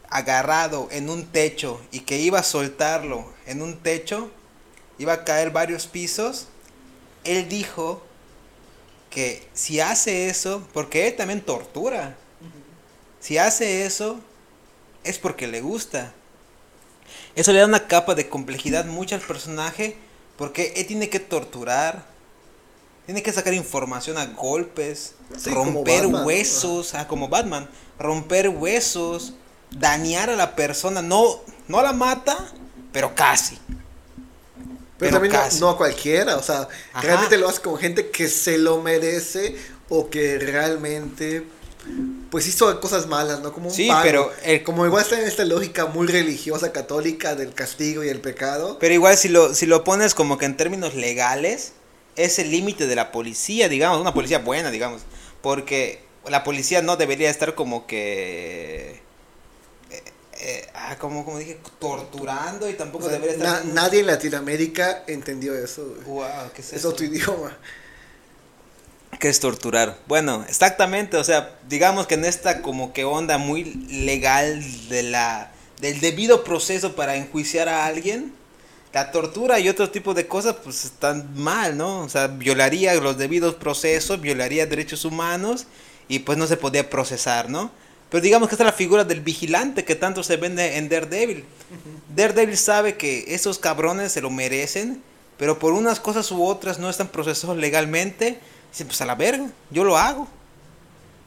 [0.09, 4.30] agarrado en un techo y que iba a soltarlo en un techo,
[4.98, 6.48] iba a caer varios pisos,
[7.24, 8.02] él dijo
[9.10, 12.16] que si hace eso, porque él también tortura,
[13.20, 14.20] si hace eso,
[15.04, 16.12] es porque le gusta.
[17.37, 19.96] Eso le da una capa de complejidad mucho al personaje,
[20.37, 22.04] porque él tiene que torturar,
[23.06, 29.34] tiene que sacar información a golpes, Sí, romper huesos, ah, como Batman, romper huesos,
[29.70, 32.37] dañar a la persona, no, no la mata,
[32.92, 33.58] pero casi.
[34.98, 35.61] Pero, Pero también no, casi.
[35.61, 37.00] no a cualquiera, o sea, Ajá.
[37.02, 39.57] realmente lo hace con gente que se lo merece
[39.88, 41.44] o que realmente
[42.30, 43.52] pues hizo cosas malas, ¿no?
[43.52, 47.52] Como un Sí, pero el- como igual está en esta lógica muy religiosa católica del
[47.54, 48.78] castigo y el pecado.
[48.80, 51.72] Pero igual si lo, si lo pones como que en términos legales,
[52.16, 55.02] es el límite de la policía, digamos, una policía buena, digamos.
[55.42, 59.02] Porque la policía no debería estar como que...
[60.44, 63.64] eh, ah, como, como dije, torturando y tampoco O sea, debería na- estar...
[63.64, 65.83] nadie en Latinoamérica entendió eso.
[66.07, 66.87] Wow, ¿qué es Es eso?
[66.87, 67.57] otro idioma.
[69.20, 69.98] ¿Qué es torturar?
[70.07, 75.52] Bueno, exactamente, o sea, digamos que en esta como que onda muy legal de la
[75.80, 78.33] del debido proceso para enjuiciar a alguien,
[78.92, 82.00] la tortura y otro tipo de cosas pues están mal, ¿no?
[82.00, 85.66] O sea, violaría los debidos procesos, violaría derechos humanos
[86.09, 87.70] y pues no se podía procesar, ¿no?
[88.14, 91.44] Pero digamos que esta es la figura del vigilante que tanto se vende en Daredevil.
[92.14, 95.03] Daredevil sabe que esos cabrones se lo merecen,
[95.37, 98.38] pero por unas cosas u otras no están procesados legalmente.
[98.70, 100.29] Dice, pues a la verga, yo lo hago.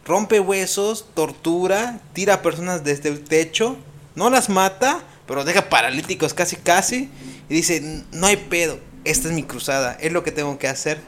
[0.05, 3.75] Rompe huesos, tortura, tira a personas desde el techo,
[4.15, 7.09] no las mata, pero deja paralíticos casi casi.
[7.49, 11.01] Y dice, no hay pedo, esta es mi cruzada, es lo que tengo que hacer.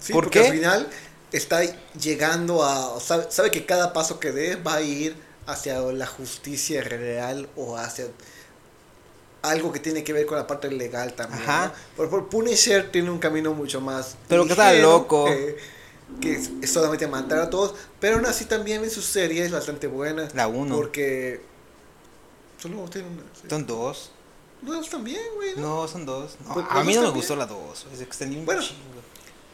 [0.00, 0.46] Sí, ¿Por porque qué?
[0.46, 0.88] al final
[1.30, 1.60] está
[2.00, 2.98] llegando a.
[3.02, 7.76] Sabe, sabe que cada paso que dé va a ir hacia la justicia real o
[7.76, 8.06] hacia
[9.42, 11.42] algo que tiene que ver con la parte legal también.
[11.42, 11.72] Ajá.
[11.98, 12.08] ¿no?
[12.08, 14.16] Por, Punisher tiene un camino mucho más.
[14.28, 15.26] Pero que está ligero, loco.
[15.26, 15.56] Que,
[16.20, 17.74] que es, solamente matar a todos.
[18.00, 20.28] Pero aún así también en su serie es bastante buena.
[20.34, 20.74] La uno.
[20.74, 21.40] Porque.
[22.58, 23.22] Solo tiene una.
[23.48, 24.10] Son dos.
[24.62, 25.54] Dos también, güey.
[25.56, 25.82] ¿no?
[25.82, 26.36] No, son dos.
[26.46, 27.86] No, Pues, a pues, mí no me gustó la dos.
[28.44, 28.62] Bueno.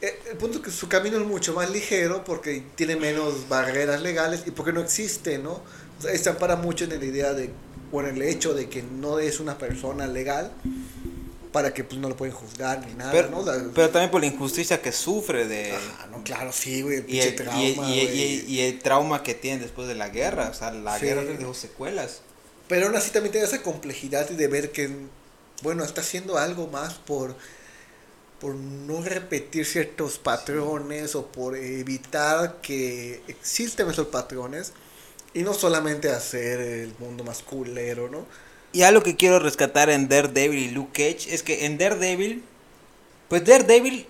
[0.01, 4.03] Eh, El punto es que su camino es mucho más ligero porque tiene menos barreras
[4.03, 5.61] legales y porque no existe, ¿no?
[6.03, 7.51] Se ampara mucho en la idea de,
[7.93, 10.53] o en el hecho de que no es una persona legal
[11.53, 13.45] para que pues no lo pueden juzgar ni nada, Pero, ¿no?
[13.75, 15.73] Pero también por la injusticia que sufre de...
[15.73, 18.19] Ah, no, claro, sí, güey, el Y pinche el, trauma, y, y- güey.
[18.21, 20.49] y- y el trauma que tiene después de la guerra.
[20.51, 21.05] O sea, la Sí.
[21.07, 22.21] guerra le dejó secuelas.
[22.69, 24.89] Pero aún así también tiene esa complejidad de ver que,
[25.63, 27.37] bueno, está haciendo algo más por,
[28.41, 34.73] por no repetir ciertos patrones o por evitar que existan esos patrones
[35.35, 38.27] y no solamente hacer el mundo más culero, ¿no?
[38.73, 42.43] Y algo que quiero rescatar en Daredevil y Luke Cage es que en Daredevil,
[43.29, 44.07] pues Daredevil,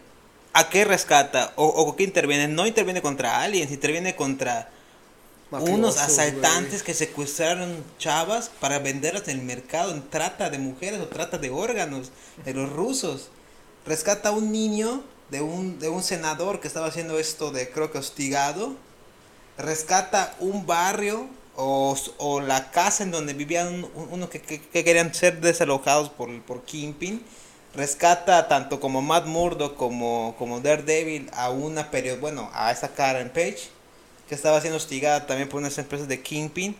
[0.52, 1.52] ¿a qué rescata?
[1.56, 2.48] ¿O, o qué interviene?
[2.48, 4.70] No interviene contra aliens, interviene contra
[5.61, 11.08] unos asaltantes que secuestraron chavas para venderlas en el mercado en trata de mujeres o
[11.08, 12.11] trata de órganos
[12.44, 13.28] de los rusos.
[13.85, 17.90] Rescata a un niño de un, de un senador que estaba haciendo esto de creo
[17.90, 18.76] que hostigado.
[19.58, 24.84] Rescata un barrio o, o la casa en donde vivían un- unos que, que- que
[24.84, 27.22] querían ser desalojados por, por Kingpin.
[27.74, 33.30] Rescata tanto como Matt Murdock como, como Daredevil a una period bueno, a esa Karen
[33.30, 33.68] Page
[34.28, 36.76] que estaba siendo hostigada también por unas empresas de Kingpin.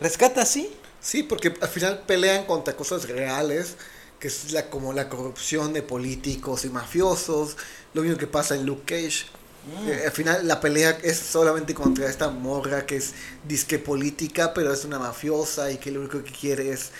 [0.00, 0.70] Rescata así.
[1.00, 3.76] Sí, porque al final pelean contra cosas reales,
[4.20, 7.56] que es la, como la corrupción de políticos y mafiosos,
[7.94, 9.26] lo mismo que pasa en Luke Cage.
[9.68, 9.88] Mm.
[9.88, 13.12] Eh, al final la pelea es solamente contra esta morra que es
[13.46, 16.90] disque política, pero es una mafiosa y que lo único que quiere es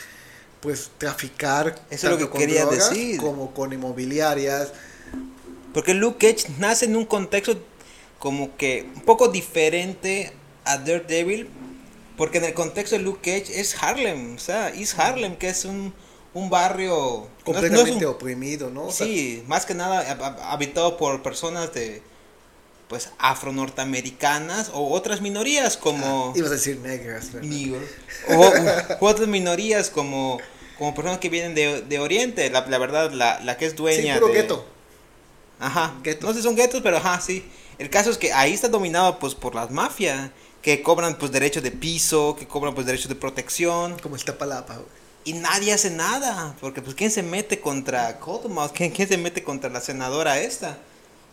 [0.60, 3.18] pues traficar Eso es lo que con quería drogas decir.
[3.20, 4.72] como con inmobiliarias.
[5.72, 7.58] Porque Luke Cage nace en un contexto
[8.18, 10.32] como que un poco diferente
[10.64, 11.48] a Daredevil.
[12.16, 14.34] Porque en el contexto de Luke Cage es Harlem.
[14.34, 15.94] O sea, East Harlem, que es un,
[16.34, 16.96] un barrio...
[16.96, 18.86] no es- no es completamente un- oprimido, ¿no?
[18.86, 22.02] O sea, sí, más que nada hab- hab- habitado por personas de...
[22.88, 26.32] Pues afro-norteamericanas o otras minorías como...
[26.34, 27.28] ibas a decir negras.
[28.28, 28.50] O,
[29.00, 30.38] u otras minorías como,
[30.78, 32.48] como personas que vienen de, de Oriente.
[32.48, 34.34] La, la verdad, la, la que es Sí, dueña puro de...
[34.34, 34.66] gueto.
[35.60, 35.94] Ajá.
[36.02, 36.26] Gueto.
[36.26, 37.44] No sé si son guetos, pero ajá, sí.
[37.78, 40.30] El caso es que ahí está dominado pues por las mafias.
[40.62, 43.98] Que cobran pues derechos de piso, que cobran pues derechos de protección.
[43.98, 44.88] Como está palapa, güey.
[45.24, 46.56] Y nadie hace nada.
[46.60, 48.72] Porque pues ¿quién se mete contra Cottonmouth?
[48.72, 50.78] ¿Quién, ¿Quién se mete contra la senadora esta?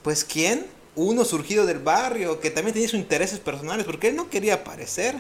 [0.04, 0.66] Pues ¿quién?
[0.96, 5.16] Uno surgido del barrio, que también tenía sus intereses personales, porque él no quería aparecer.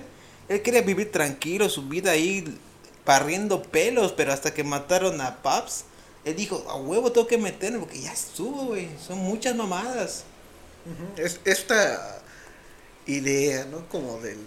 [0.48, 2.58] Él quería vivir tranquilo, su vida ahí
[3.04, 5.86] parriendo pelos, pero hasta que mataron a Paps,
[6.24, 8.90] él dijo, a huevo tengo que meterme porque ya estuvo, güey.
[9.06, 10.24] Son muchas mamadas.
[11.18, 12.22] Es, esta
[13.06, 13.88] idea, ¿no?
[13.90, 14.40] Como del,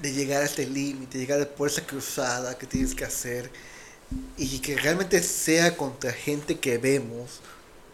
[0.00, 3.50] de llegar a este límite, llegar por esa cruzada que tienes que hacer
[4.36, 7.40] y que realmente sea contra gente que vemos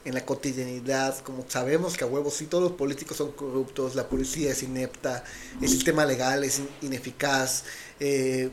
[0.05, 4.09] en la cotidianidad, como sabemos que a huevos sí todos los políticos son corruptos, la
[4.09, 5.23] policía es inepta,
[5.61, 7.65] el sistema legal es in- ineficaz,
[8.01, 8.51] eh,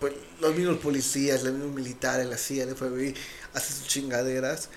[0.00, 3.14] pues los mismos policías, los mismos militares, la CIA, el FBI,
[3.54, 4.68] hacen sus chingaderas.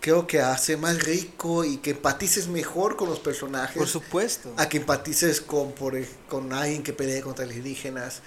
[0.00, 4.52] Creo que hace más rico y que empatices mejor con los personajes Por supuesto.
[4.56, 5.94] a que empatices con, por,
[6.28, 8.20] con alguien que pelee contra alienígenas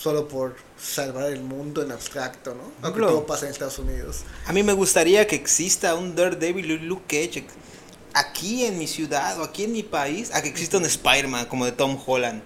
[0.00, 2.62] solo por salvar el mundo en abstracto, ¿no?
[2.82, 4.20] Aunque todo pasa en Estados Unidos.
[4.46, 7.44] A mí me gustaría que exista un Daredevil y Luke Cage
[8.14, 11.64] aquí en mi ciudad o aquí en mi país, a que exista un Spider-Man como
[11.64, 12.42] de Tom Holland,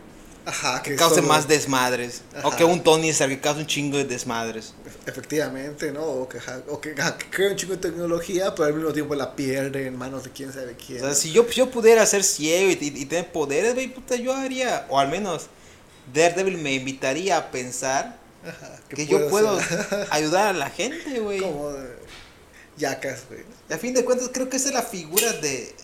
[0.47, 3.67] Ajá, que que cause solo- más desmadres, o que un Tony Stark que cause un
[3.67, 4.75] chingo de desmadres.
[5.07, 6.03] Efectivamente, ¿no?
[6.05, 6.39] O que,
[6.69, 9.97] o que, que crea un chico de tecnología, pero al mismo tiempo la pierde en
[9.97, 10.99] manos de quién sabe quién.
[11.03, 14.17] O sea, si yo, yo pudiera ser ciego y, y- y tener poderes, güey, puta,
[14.17, 15.47] yo haría, o al menos
[16.13, 18.19] Daredevil me invitaría a pensar
[18.89, 19.59] que, yo puedo
[20.11, 21.41] ayudar a la gente, güey.
[21.41, 21.73] como
[22.77, 23.43] yacas, güey.
[23.69, 25.75] Y a fin de cuentas, creo que esa es la figura de.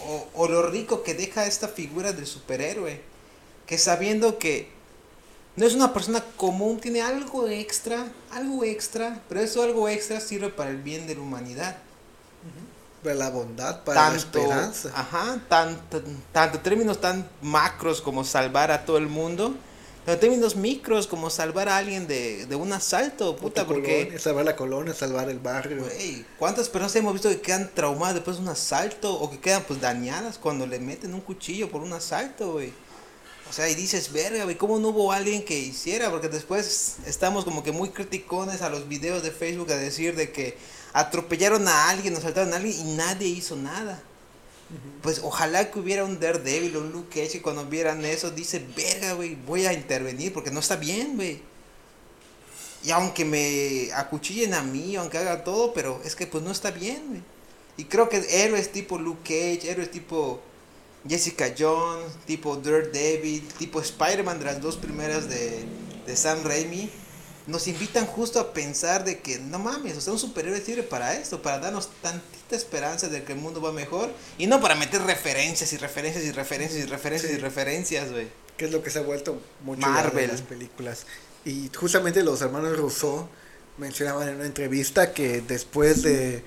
[0.00, 3.00] O, o lo rico que deja esta figura del superhéroe.
[3.66, 4.68] Que sabiendo que
[5.54, 10.48] no es una persona común, tiene algo extra, algo extra, pero eso algo extra sirve
[10.48, 11.76] para el bien de la humanidad.
[13.02, 14.92] Para la bondad, para la tanto, esperanza.
[14.94, 19.54] ajá, tanto, tanto términos tan macros como salvar a todo el mundo,
[20.04, 23.98] pero términos micros como salvar a alguien de, de un asalto, puta, Puta porque.
[24.04, 25.82] colonia, salvar la colonia, salvar el barrio.
[25.84, 29.62] Güey, ¿cuántas personas hemos visto que quedan traumadas después de un asalto o que quedan
[29.64, 32.72] pues dañadas cuando le meten un cuchillo por un asalto, güey?
[33.48, 36.08] O sea, y dices, verga, güey, ¿cómo no hubo alguien que hiciera?
[36.10, 40.32] Porque después estamos como que muy criticones a los videos de Facebook a decir de
[40.32, 40.56] que
[40.92, 44.02] atropellaron a alguien, asaltaron a alguien y nadie hizo nada.
[45.02, 48.64] Pues ojalá que hubiera un Daredevil o un Luke Cage que cuando vieran eso dice,
[48.74, 51.42] verga, güey, voy a intervenir porque no está bien, güey.
[52.84, 56.70] Y aunque me acuchillen a mí, aunque haga todo, pero es que pues no está
[56.70, 57.22] bien, güey.
[57.76, 60.40] Y creo que héroes tipo Luke Cage, héroes tipo
[61.08, 65.64] Jessica Jones, tipo Daredevil, tipo Spider-Man de las dos primeras de,
[66.06, 66.90] de Sam Raimi,
[67.46, 71.14] nos invitan justo a pensar de que no mames, o sea, un superhéroe sirve para
[71.14, 75.02] esto, para darnos tantita esperanza de que el mundo va mejor y no para meter
[75.02, 77.38] referencias y referencias y referencias y referencias Sí.
[77.38, 78.28] y referencias, güey.
[78.56, 80.24] que es lo que se ha vuelto mucho Marvel.
[80.24, 81.06] en las películas.
[81.44, 83.26] Y justamente los hermanos Rousseau
[83.78, 86.44] mencionaban en una entrevista que después de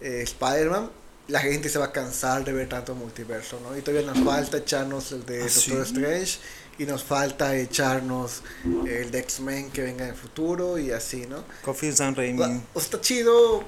[0.00, 0.90] eh, Spider-Man,
[1.28, 3.76] la gente se va a cansar de ver tanto multiverso, ¿no?
[3.76, 5.92] Y todavía nos falta echarnos el de ¿Ah, Doctor sí?
[5.92, 6.38] Strange
[6.78, 8.42] y nos falta echarnos
[8.86, 11.44] el de X-Men que venga en el futuro y así, ¿no?
[11.62, 12.60] Coffee Sam Raimi.
[12.74, 13.64] O está chido,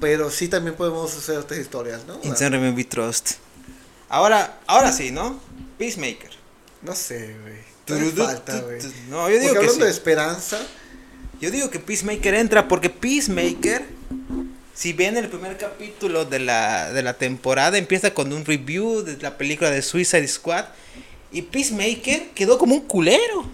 [0.00, 2.18] pero sí también podemos hacer otras historias, ¿no?
[2.22, 3.32] In Sam Raimi we trust.
[4.08, 5.40] Ahora, ahora sí, ¿no?
[5.78, 6.30] Peacemaker.
[6.82, 7.74] No sé, güey.
[8.14, 8.78] Falta, güey.
[9.08, 9.82] No, yo digo Porque que hablando sí.
[9.82, 10.58] de esperanza,
[11.40, 13.84] Yo digo que Peacemaker entra porque Peacemaker,
[14.74, 19.16] si ven el primer capítulo de la, de la temporada, empieza con un review de
[19.18, 20.66] la película de Suicide Squad.
[21.34, 23.44] Y Peacemaker quedó como un culero.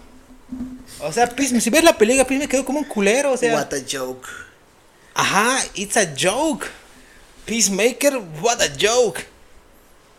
[1.01, 3.31] O sea, Peace- si ves la película, Peacemaker quedó como un culero.
[3.33, 4.27] O sea, what a joke.
[5.13, 6.65] Ajá, it's a joke.
[7.45, 9.19] Peacemaker, what a joke.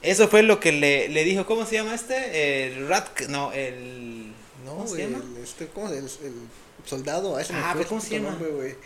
[0.03, 2.66] Eso fue lo que le, le dijo, ¿cómo se llama este?
[2.66, 4.33] El Rat, no, el...
[4.64, 5.18] No, ¿Cómo se llama?
[5.37, 5.88] el, este, ¿cómo?
[5.88, 6.09] El, el
[6.85, 8.31] soldado, a ese me Ah, fue pero ¿cómo se llama?
[8.31, 8.77] nombre.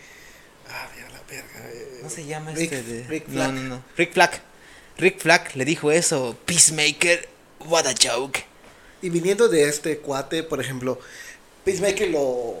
[0.69, 1.69] Ah, mira la verga.
[1.71, 3.03] eh, ¿Cómo se llama Rick- este de...?
[3.07, 3.53] Rick no, Flag.
[3.53, 3.83] no, no.
[3.97, 4.41] Rick Flag.
[4.97, 6.37] Rick Flag le dijo eso.
[6.45, 7.27] Peacemaker,
[7.65, 8.43] what a joke.
[9.01, 10.99] Y viniendo de este cuate, por ejemplo,
[11.63, 12.55] Peacemaker lo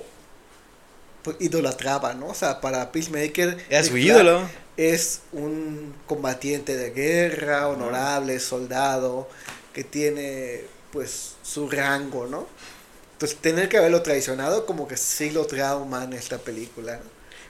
[1.23, 2.27] pues, idolatraba, ¿no?
[2.27, 4.49] O sea, para Peacemaker Rick su ídolo.
[4.75, 9.27] es un combatiente de guerra, honorable, soldado,
[9.73, 12.47] que tiene pues su rango, ¿no?
[13.13, 16.97] Entonces tener que haberlo traicionado como que sí lo trauma en esta película.
[16.97, 17.09] ¿no?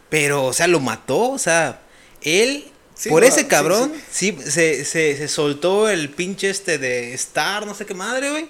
[0.10, 1.82] Pero, o sea, lo mató, o sea,
[2.22, 6.80] él, Sí, por no, ese sí, cabrón, sí, se, se, se soltó el pinche este
[6.80, 8.50] de Star, no sé qué madre, güey.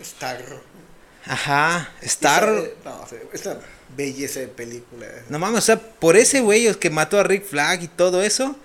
[0.00, 0.44] Star.
[1.26, 2.44] Ajá, Star.
[2.48, 3.58] Esa- No, es una
[3.96, 5.06] belleza de película.
[5.28, 8.56] No mames, o sea, por ese güey que mató a Rick Flag y todo eso,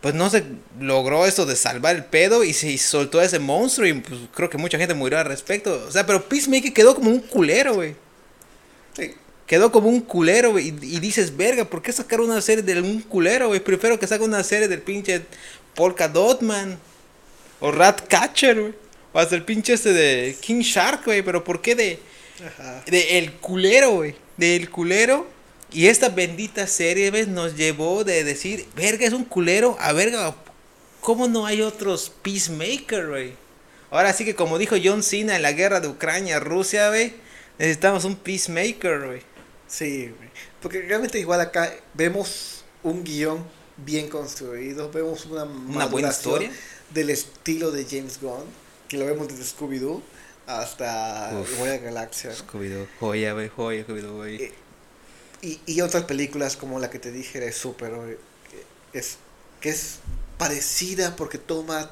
[0.00, 0.44] pues no se
[0.80, 4.48] logró esto de salvar el pedo y se soltó a ese monstruo y pues creo
[4.48, 5.84] que mucha gente murió al respecto.
[5.86, 7.96] O sea, pero Peacemaker quedó como un culero, güey.
[8.96, 9.14] Sí.
[9.46, 10.68] Quedó como un culero, güey.
[10.68, 13.60] Y, y dices, verga, ¿por qué sacar una serie de un culero, güey?
[13.60, 15.22] Prefiero que saque una serie del pinche
[15.74, 16.78] Polka Dot Man.
[17.60, 18.74] O Ratcatcher, güey.
[19.12, 21.22] O hasta el pinche este de King Shark, güey.
[21.22, 21.98] Pero ¿por qué de,
[22.46, 22.82] Ajá.
[22.86, 24.14] de el culero, güey?
[24.36, 25.26] Del culero
[25.72, 27.28] Y esta bendita serie, ¿ves?
[27.28, 30.34] Nos llevó de decir, verga, es un culero, a verga,
[31.02, 33.32] ¿cómo no hay otros Peacemaker, güey?
[33.90, 37.12] Ahora sí que como dijo John Cena en la guerra de Ucrania, Rusia, güey,
[37.58, 39.22] necesitamos un Peacemaker, güey.
[39.66, 40.28] Sí, güey.
[40.62, 43.44] Porque realmente igual acá vemos un guion
[43.76, 46.50] bien construido, vemos una, Una buena historia.
[46.90, 48.44] del estilo de James Gunn,
[48.88, 50.02] que lo vemos desde Scooby-Doo
[50.46, 52.30] hasta la Galaxia.
[52.30, 52.36] ¿no?
[52.36, 54.42] Scooby-Doo, joya, güey, joya, Scooby-Doo, güey.
[54.42, 54.52] Eh,
[55.42, 57.92] Y, y otras películas como la que te dije de Super,
[58.92, 59.18] que es,
[59.60, 59.98] que es
[60.38, 61.90] parecida porque toma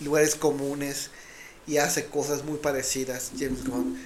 [0.00, 1.10] lugares comunes
[1.66, 4.00] y hace cosas muy parecidas, James Gunn.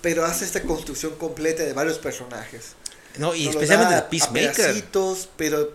[0.00, 2.72] Pero hace esta construcción completa de varios personajes.
[3.18, 4.84] No, y Nos especialmente de Peacemaker.
[5.36, 5.72] pero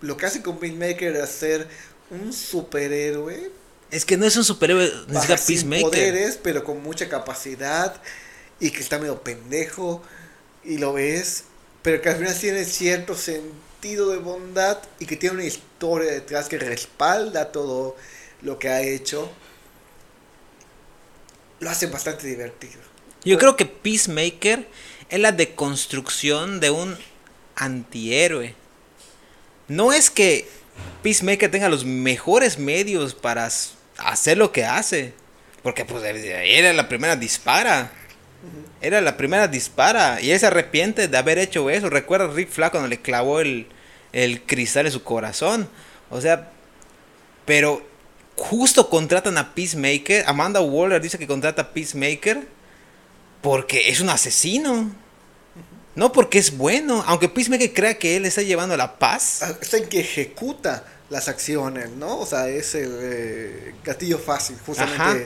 [0.00, 1.68] lo que hace con Peacemaker es hacer
[2.10, 3.50] un superhéroe
[3.90, 5.82] Es que no es un superhéroe, necesita Peacemaker.
[5.82, 8.00] poderes, pero con mucha capacidad
[8.58, 10.02] y que está medio pendejo
[10.64, 11.44] y lo ves,
[11.82, 16.48] pero que al final tiene cierto sentido de bondad y que tiene una historia detrás
[16.48, 17.96] que respalda todo
[18.42, 19.30] lo que ha hecho.
[21.60, 22.80] Lo hace bastante divertido.
[23.24, 24.68] Yo creo que Peacemaker
[25.08, 26.96] es la deconstrucción de un
[27.54, 28.54] antihéroe.
[29.68, 30.48] No es que
[31.02, 33.50] Peacemaker tenga los mejores medios para
[33.98, 35.12] hacer lo que hace.
[35.62, 37.90] Porque pues era la primera dispara.
[38.80, 40.20] Era la primera dispara.
[40.20, 41.90] Y él se arrepiente de haber hecho eso.
[41.90, 43.66] Recuerda a Rick Flag cuando le clavó el,
[44.12, 45.68] el cristal en su corazón.
[46.10, 46.50] O sea,
[47.44, 47.84] pero
[48.36, 50.24] justo contratan a Peacemaker.
[50.26, 52.46] Amanda Waller dice que contrata a Peacemaker
[53.40, 54.90] porque es un asesino.
[55.96, 57.02] No porque es bueno.
[57.06, 59.42] Aunque Peacemaker crea que él está llevando la paz.
[59.42, 62.18] Ah, Está en que ejecuta las acciones, ¿no?
[62.18, 65.18] O sea, es el eh, gatillo fácil, justamente Ajá.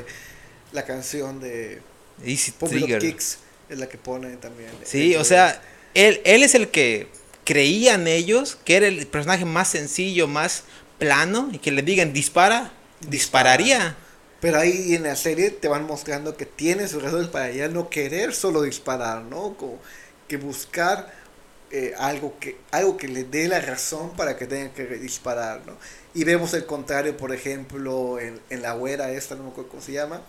[0.73, 1.81] la canción de
[2.25, 3.01] Easy Trigger.
[3.01, 4.71] Kicks es la que pone también.
[4.85, 5.63] Sí, o sea,
[5.95, 7.09] él, él es el que
[7.45, 10.65] creían ellos que era el personaje más sencillo, más
[11.01, 11.49] plano.
[11.53, 12.73] Y que le digan dispara,
[13.09, 13.97] dispararía.
[14.41, 17.91] Pero ahí en la serie te van mostrando que tiene sus razones para ya no
[17.91, 19.57] querer solo disparar, ¿no?
[19.57, 19.79] Como
[20.29, 21.13] que buscar
[21.71, 25.79] eh, algo, que, algo que le dé la razón para que tenga que disparar, ¿no?
[26.15, 29.83] Y vemos el contrario, por ejemplo, en, en la güera esta, no me acuerdo cómo
[29.83, 30.23] se llama,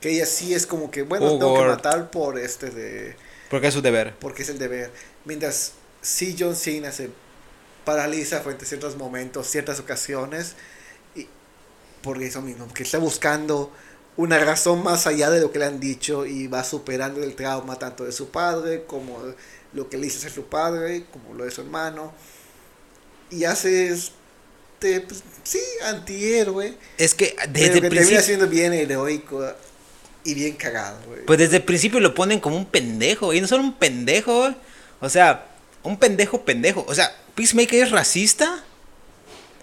[0.00, 1.66] que ella sí es como que, bueno, Oh, tengo que Gord.
[1.66, 3.16] matar por este de...
[3.48, 4.16] Porque es su deber.
[4.18, 4.92] porque es el deber.
[5.24, 7.10] Mientras sí John Cena se
[7.84, 10.56] paraliza frente a ciertos momentos, ciertas ocasiones,
[11.14, 11.28] y
[12.02, 13.72] por eso mismo, que está buscando
[14.16, 17.78] una razón más allá de lo que le han dicho y va superando el trauma
[17.78, 19.18] tanto de su padre como
[19.72, 22.12] lo que le hizo ser su padre, como lo de su hermano,
[23.30, 28.72] y hace este, pues, sí, antihéroe, Es que pero desde que el termina siendo bien
[28.72, 29.46] heroico
[30.24, 31.24] y bien cagado, güey.
[31.26, 33.32] Pues desde el principio lo ponen como un pendejo.
[33.32, 34.54] Y no solo un pendejo.
[35.00, 35.46] O sea,
[35.82, 36.84] un pendejo pendejo.
[36.88, 38.64] O sea, Peacemaker es racista.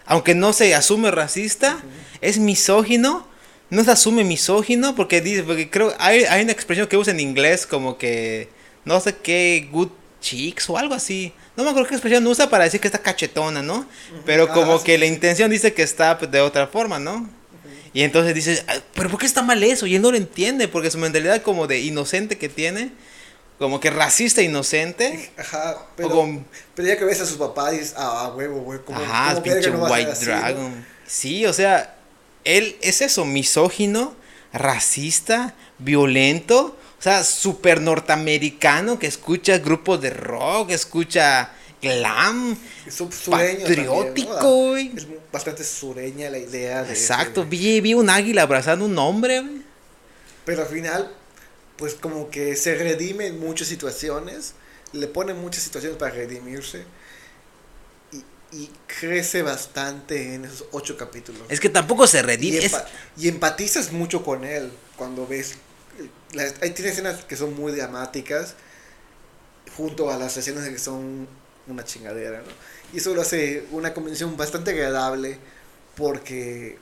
[0.06, 1.84] Aunque no se asume racista.
[2.22, 3.28] Es misógino.
[3.70, 4.96] No se asume misógino.
[4.96, 8.50] Porque dice, porque creo, hay, hay una expresión que usa en inglés como que
[8.88, 9.90] no sé qué, good
[10.22, 11.32] chicks o algo así.
[11.56, 13.86] No me acuerdo qué expresión usa para decir que está cachetona, ¿no?
[14.26, 17.30] Pero Ah, como sí, que la intención dice que está pues, de otra forma, ¿no?
[17.94, 19.88] Y entonces dices, "Ah, pero ¿por qué está mal eso?
[19.88, 22.92] Y él no lo entiende, porque su mentalidad como de inocente que tiene,
[23.58, 25.32] como que racista inocente.
[25.38, 29.00] Ajá, pero, como- pero ya que ves a su papá dices, ah, huevo, güey, como
[29.00, 30.32] Ajá, como pinche no White así, ¿no?
[30.32, 30.86] Dragon.
[31.08, 31.96] Sí, o sea,
[32.44, 34.16] él es eso, misógino,
[34.54, 42.58] racista, violento, o sea, súper norteamericano que escucha grupos de rock, escucha glam.
[42.86, 44.76] Es Patriótico, también, ¿no?
[44.98, 49.62] Es bastante sureña la idea de Exacto, vi, vi un águila abrazando un hombre, güey.
[50.46, 51.12] pero al final,
[51.76, 54.54] pues como que se redime en muchas situaciones,
[54.94, 56.84] le pone muchas situaciones para redimirse
[58.12, 58.18] y,
[58.58, 61.42] y crece bastante en esos ocho capítulos.
[61.50, 62.58] Es que tampoco se y, redime.
[62.66, 62.76] es-
[63.18, 65.56] y empatizas mucho con él cuando ves.
[66.62, 68.56] Hay tiene escenas que son muy dramáticas
[69.76, 71.28] junto a las escenas que son
[71.68, 72.52] una chingadera, ¿no?
[72.94, 75.38] Y eso lo hace una combinación bastante agradable
[75.96, 76.78] porque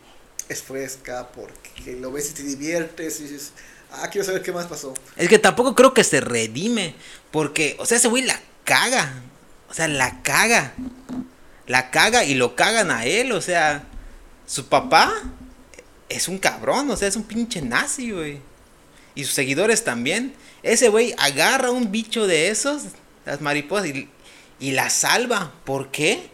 [0.49, 3.51] es fresca, porque lo ves y te diviertes y dices,
[3.91, 4.93] ah, quiero saber qué más pasó.
[5.15, 6.95] Es que tampoco creo que se redime.
[7.31, 9.23] Porque, o sea, ese güey la caga.
[9.69, 10.73] O sea, la caga.
[11.67, 13.31] La caga y lo cagan a él.
[13.31, 13.87] O sea,
[14.45, 15.11] su papá
[16.09, 16.89] es un cabrón.
[16.91, 18.39] O sea, es un pinche nazi, güey.
[19.15, 20.35] Y sus seguidores también.
[20.61, 22.83] Ese güey agarra un bicho de esos,
[23.25, 24.09] las mariposas, y,
[24.59, 25.53] y la salva.
[25.63, 26.29] ¿Por qué?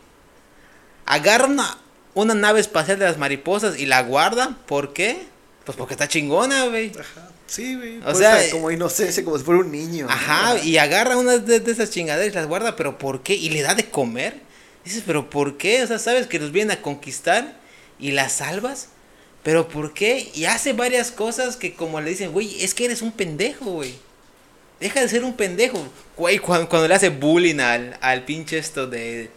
[1.06, 1.78] Agarra una,
[2.14, 4.58] una nave espacial de las mariposas y la guarda.
[4.68, 5.22] ¿Por qué?
[5.66, 6.92] Pues porque está chingona, güey.
[7.00, 7.30] Ajá.
[7.52, 8.02] Sí, güey.
[8.06, 10.06] O sea, como inocencia, como si fuera un niño.
[10.06, 10.12] ¿no?
[10.12, 13.36] Ajá, y agarra una de, de esas chingaderas y las guarda, pero ¿por qué?
[13.36, 14.40] Y le da de comer.
[14.86, 15.84] Dices, pero ¿por qué?
[15.84, 17.60] O sea, sabes que los vienen a conquistar
[18.00, 18.88] y las salvas,
[19.44, 20.30] pero ¿por qué?
[20.34, 23.96] Y hace varias cosas que como le dicen, güey, es que eres un pendejo, güey.
[24.80, 25.84] Deja de ser un pendejo.
[26.18, 29.30] Güey, cuando, cuando le hace bullying al, al pinche esto de...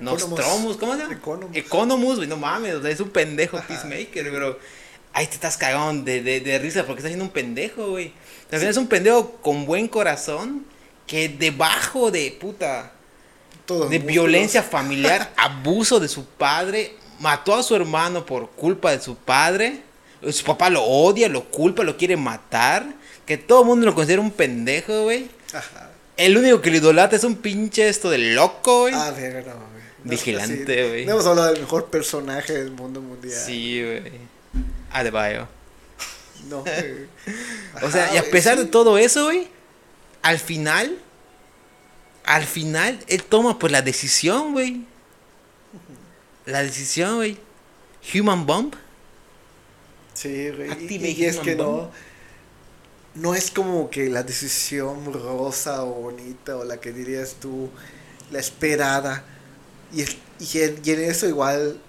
[0.00, 1.14] Nostromus, ¿cómo se llama?
[1.14, 1.56] Economus.
[1.56, 3.68] Economus, güey, no mames, o sea, es un pendejo Ajá.
[3.68, 4.58] Peacemaker, pero
[5.12, 8.12] ahí te estás cagando de, de, de risa porque estás siendo un pendejo, güey.
[8.50, 10.64] Final es un pendejo con buen corazón
[11.06, 12.92] que debajo de puta,
[13.64, 19.00] Todos de violencia familiar, abuso de su padre, mató a su hermano por culpa de
[19.00, 19.82] su padre,
[20.30, 22.86] su papá lo odia, lo culpa, lo quiere matar,
[23.24, 25.28] que todo el mundo lo considera un pendejo, güey.
[25.52, 25.90] Ajá.
[26.16, 28.94] El único que lo idolatra es un pinche esto de loco, güey.
[28.94, 29.82] Ah, verga, no, güey.
[30.04, 31.04] No, Vigilante, güey.
[31.04, 33.34] No hemos hablado del mejor personaje del mundo mundial.
[33.34, 34.12] Sí, güey.
[34.92, 35.46] Adebayo.
[36.48, 37.06] No, güey.
[37.82, 38.64] O sea, Ajá, y a pesar sí.
[38.64, 39.48] de todo eso, güey,
[40.22, 40.96] al final,
[42.24, 44.82] al final, él toma pues la decisión, güey.
[46.46, 47.38] La decisión, güey.
[48.14, 48.74] Human Bomb.
[50.14, 50.68] Sí, güey.
[50.68, 51.64] Y, Active y es Human que no.
[51.72, 51.90] Bomb.
[53.14, 57.70] No es como que la decisión rosa o bonita o la que dirías tú,
[58.30, 59.24] la esperada.
[59.92, 61.80] Y, es- y, en, y en eso igual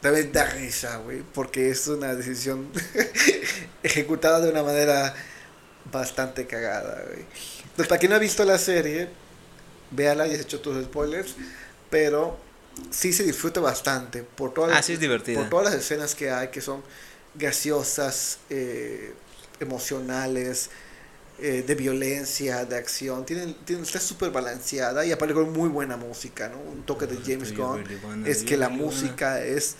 [0.00, 2.68] también da risa, güey, porque es una decisión
[3.82, 5.14] ejecutada de una manera
[5.92, 7.24] bastante cagada, güey.
[7.62, 9.08] Entonces, para quien no ha visto la serie,
[9.92, 11.34] véala y has hecho tus spoilers,
[11.90, 12.38] pero
[12.90, 16.48] sí se disfruta bastante por todas Ah, sí es por todas las escenas que hay
[16.48, 16.82] que son
[17.34, 19.14] graciosas, eh,
[19.60, 20.70] emocionales,
[21.38, 23.26] eh, de violencia, de acción.
[23.26, 26.58] Tienen, tienen, está súper balanceada y aparte con muy buena música, ¿no?
[26.58, 28.96] Un toque de James Do you Gunn really wanna, es que la really wanna?
[28.96, 29.76] música es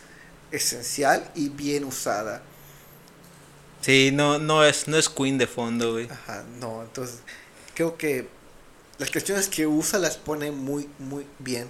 [0.50, 2.42] esencial y bien usada.
[3.80, 6.08] Sí, no, no es, no es Queen de fondo, güey.
[6.10, 7.20] Ajá, no, entonces
[7.74, 8.28] creo que
[8.98, 11.68] las cuestiones que usa las pone muy, muy bien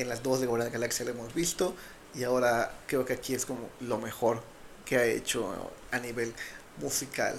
[0.00, 1.74] en las dos de la Galaxia lo hemos visto
[2.14, 4.42] y ahora creo que aquí es como lo mejor
[4.84, 6.32] que ha hecho a nivel
[6.80, 7.34] musical.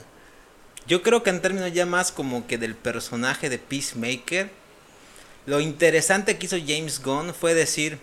[0.88, 4.50] Yo creo que en términos ya más como que del personaje de Peacemaker,
[5.46, 8.00] lo interesante que hizo James Gunn fue decir,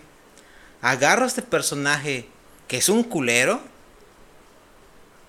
[0.81, 2.27] agarro a este personaje
[2.67, 3.61] que es un culero,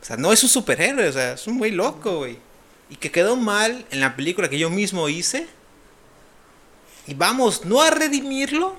[0.03, 2.39] o sea, no es un superhéroe, o sea, es un güey loco, güey,
[2.89, 5.47] y que quedó mal en la película que yo mismo hice,
[7.07, 8.77] y vamos, no a redimirlo,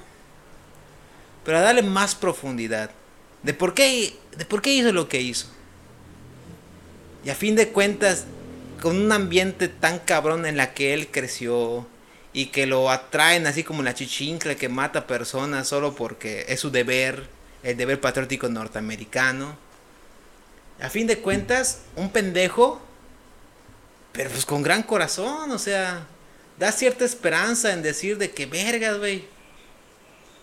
[1.47, 2.91] pero a darle más profundidad,
[3.41, 5.47] de por qué, de por qué hizo lo que hizo.
[7.23, 8.25] Y a fin de cuentas,
[8.81, 11.87] con un ambiente tan cabrón en la que él creció
[12.33, 16.69] y que lo atraen así como la chichincle que mata personas solo porque es su
[16.69, 17.29] deber,
[17.63, 19.57] el deber patriótico norteamericano.
[20.81, 22.81] A fin de cuentas, un pendejo,
[24.11, 26.07] pero pues con gran corazón, o sea,
[26.59, 29.23] da cierta esperanza en decir de que vergas, güey.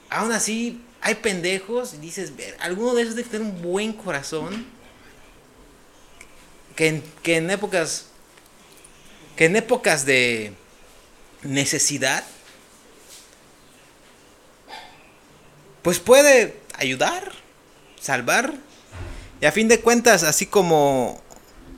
[0.08, 4.64] Aún así, hay pendejos y dices, ver, alguno de esos debe tener un buen corazón
[6.74, 8.06] que en, que en épocas
[9.36, 10.54] que en épocas de
[11.42, 12.24] necesidad
[15.82, 17.32] pues puede ayudar
[18.00, 18.54] salvar.
[19.42, 21.20] Y a fin de cuentas así como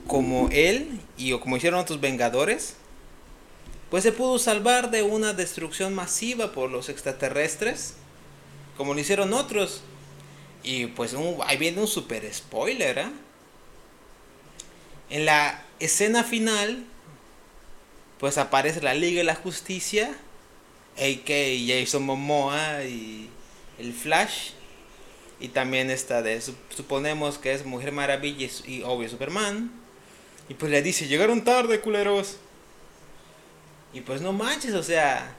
[0.07, 2.75] como él y o como hicieron otros vengadores
[3.89, 7.95] pues se pudo salvar de una destrucción masiva por los extraterrestres
[8.77, 9.81] como lo hicieron otros
[10.63, 13.07] y pues un- ahí viene un super spoiler ¿eh?
[15.09, 16.83] En la escena final,
[18.19, 20.09] pues aparece la Liga de la Justicia,
[20.97, 21.79] a.k.a.
[21.79, 23.29] Jason Momoa y
[23.79, 24.51] el Flash.
[25.39, 29.71] Y también está de, sup- suponemos que es Mujer Maravilla y, y obvio Superman.
[30.49, 32.37] Y pues le dice, llegaron tarde, culeros.
[33.93, 35.36] Y pues no manches, o sea...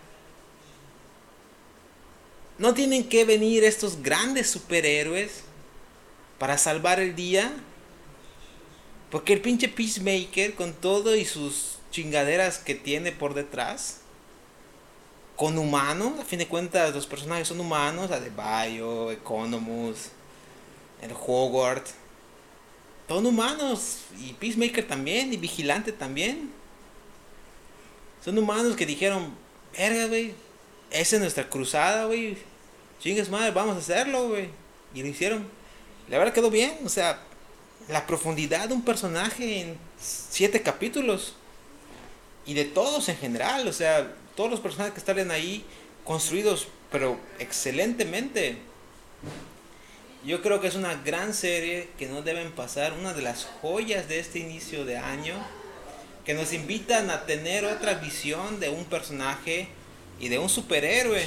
[2.58, 5.42] No tienen que venir estos grandes superhéroes
[6.38, 7.52] para salvar el día.
[9.10, 14.00] Porque el pinche Peacemaker, con todo y sus chingaderas que tiene por detrás,
[15.36, 20.08] con humanos, a fin de cuentas los personajes son humanos, Adebayo, Economus,
[21.00, 21.94] el Hogwarts,
[23.08, 26.52] son humanos, y Peacemaker también, y Vigilante también.
[28.22, 29.34] Son humanos que dijeron,
[29.72, 30.34] verga, güey,
[30.90, 32.36] esa es nuestra cruzada, güey,
[33.00, 34.48] chingues madre, vamos a hacerlo, güey.
[34.94, 35.46] Y lo hicieron.
[36.08, 37.20] La verdad quedó bien, o sea,
[37.88, 41.34] la profundidad de un personaje en siete capítulos.
[42.46, 45.64] Y de todos en general, o sea, todos los personajes que están ahí
[46.04, 48.56] construidos, pero excelentemente.
[50.24, 54.08] Yo creo que es una gran serie que no deben pasar, una de las joyas
[54.08, 55.34] de este inicio de año,
[56.24, 59.68] que nos invitan a tener otra visión de un personaje
[60.20, 61.24] y de un superhéroe,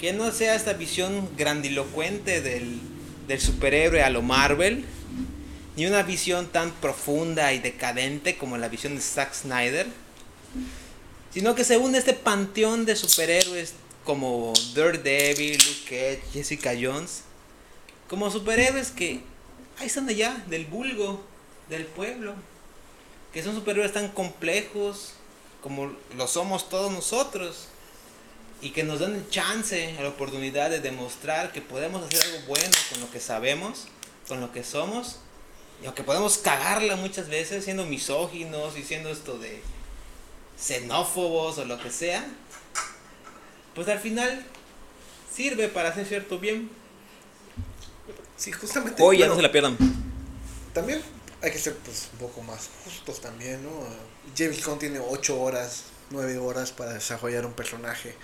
[0.00, 2.80] que no sea esta visión grandilocuente del,
[3.28, 4.84] del superhéroe a lo Marvel,
[5.76, 9.86] ni una visión tan profunda y decadente como la visión de Zack Snyder,
[11.32, 13.74] sino que se une este panteón de superhéroes
[14.04, 17.22] como Daredevil, Luke Cage, Jessica Jones,
[18.08, 19.20] como superhéroes que
[19.78, 21.24] ahí están allá, del vulgo,
[21.70, 22.34] del pueblo,
[23.32, 25.14] que son superhéroes tan complejos
[25.62, 27.68] como lo somos todos nosotros
[28.62, 32.70] y que nos dan el chance, la oportunidad de demostrar que podemos hacer algo bueno
[32.90, 33.88] con lo que sabemos,
[34.28, 35.18] con lo que somos,
[35.82, 39.60] y aunque podemos cagarla muchas veces siendo misóginos y siendo esto de
[40.56, 42.24] xenófobos o lo que sea,
[43.74, 44.44] pues al final
[45.34, 46.70] sirve para hacer cierto bien.
[48.36, 49.02] Sí, justamente.
[49.02, 49.76] Oye, bueno, no se la pierdan.
[50.72, 51.02] También
[51.42, 53.70] hay que ser pues, un poco más justos también, ¿no?
[54.36, 58.14] James Gunn tiene 8 horas, 9 horas para desarrollar un personaje.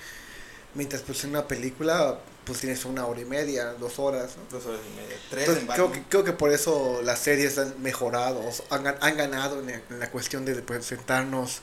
[0.74, 4.58] Mientras pues en una película pues tienes una hora y media, dos horas, ¿no?
[4.58, 5.16] Dos horas y media.
[5.28, 8.40] Tres Entonces, en creo, que, creo que por eso las series han mejorado,
[8.70, 11.60] han, gan- han ganado en, en la cuestión de presentarnos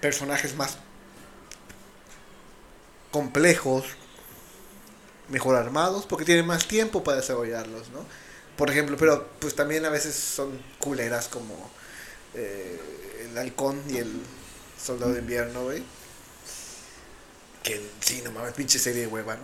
[0.00, 0.76] personajes más
[3.10, 3.84] complejos,
[5.28, 8.04] mejor armados, porque tienen más tiempo para desarrollarlos, ¿no?
[8.56, 11.70] Por ejemplo, pero pues también a veces son culeras como
[12.34, 12.78] eh,
[13.30, 14.12] el halcón y el
[14.82, 15.82] soldado de invierno, güey.
[17.62, 19.42] Que sí, no mames, pinche serie de hueva, ¿no?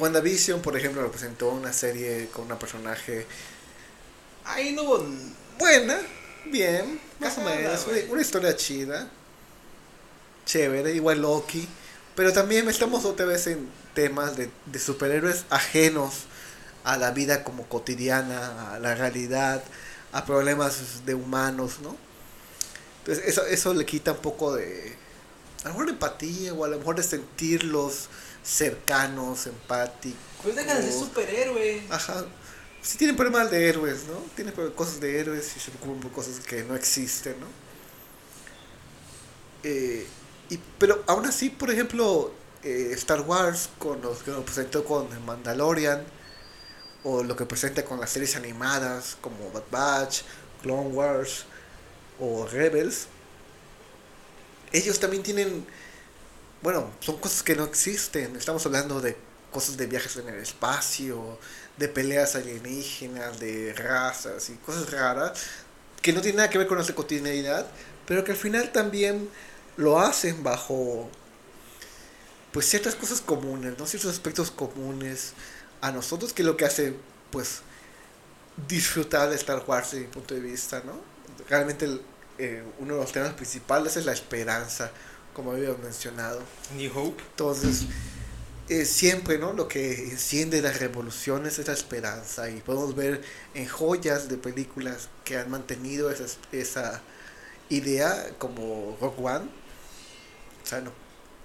[0.00, 3.26] WandaVision, por ejemplo, representó una serie con una personaje
[4.44, 5.06] Ahí no hubo.
[5.58, 5.98] buena,
[6.46, 9.10] bien, más o menos, una, una historia chida,
[10.46, 11.68] chévere, igual Loki,
[12.14, 16.24] pero también estamos otra vez en temas de, de superhéroes ajenos
[16.84, 19.62] a la vida como cotidiana, a la realidad,
[20.12, 21.96] a problemas de humanos, ¿no?
[23.00, 24.96] Entonces eso, eso le quita un poco de,
[25.62, 28.08] a lo mejor de empatía o a lo mejor de sentirlos
[28.42, 30.18] cercanos, empáticos.
[30.42, 31.82] Pues deja de ser superhéroe.
[31.90, 32.24] Ajá.
[32.82, 34.22] Sí tienen problemas de héroes, ¿no?
[34.34, 37.46] Tienen cosas de héroes y se preocupan por cosas que no existen, ¿no?
[39.62, 40.06] Eh,
[40.48, 42.32] y, pero aún así, por ejemplo,
[42.62, 46.02] eh, Star Wars, con los que nos presentó con Mandalorian,
[47.04, 50.22] o lo que presenta con las series animadas como Bad Batch,
[50.62, 51.44] Clone Wars
[52.18, 53.06] o Rebels,
[54.72, 55.66] ellos también tienen,
[56.62, 58.36] bueno, son cosas que no existen.
[58.36, 59.16] Estamos hablando de
[59.50, 61.38] cosas de viajes en el espacio,
[61.76, 65.40] de peleas alienígenas, de razas y cosas raras
[66.02, 67.66] que no tienen nada que ver con nuestra cotidianidad,
[68.06, 69.28] pero que al final también
[69.76, 71.08] lo hacen bajo
[72.52, 73.86] pues ciertas cosas comunes, ¿no?
[73.86, 75.34] Ciertos aspectos comunes
[75.80, 76.94] a nosotros que es lo que hace
[77.30, 77.60] pues
[78.68, 81.00] disfrutar de Star Wars desde mi punto de vista, ¿no?
[81.48, 82.00] Realmente
[82.40, 84.90] eh, uno de los temas principales es la esperanza,
[85.34, 86.42] como habíamos mencionado.
[86.76, 87.22] New Hope.
[87.30, 87.84] Entonces,
[88.68, 89.52] eh, siempre, ¿no?
[89.52, 93.20] Lo que enciende las revoluciones es la esperanza y podemos ver
[93.54, 97.02] en joyas de películas que han mantenido esa, esa
[97.68, 99.48] idea como Rock One.
[100.62, 100.92] O sea, no,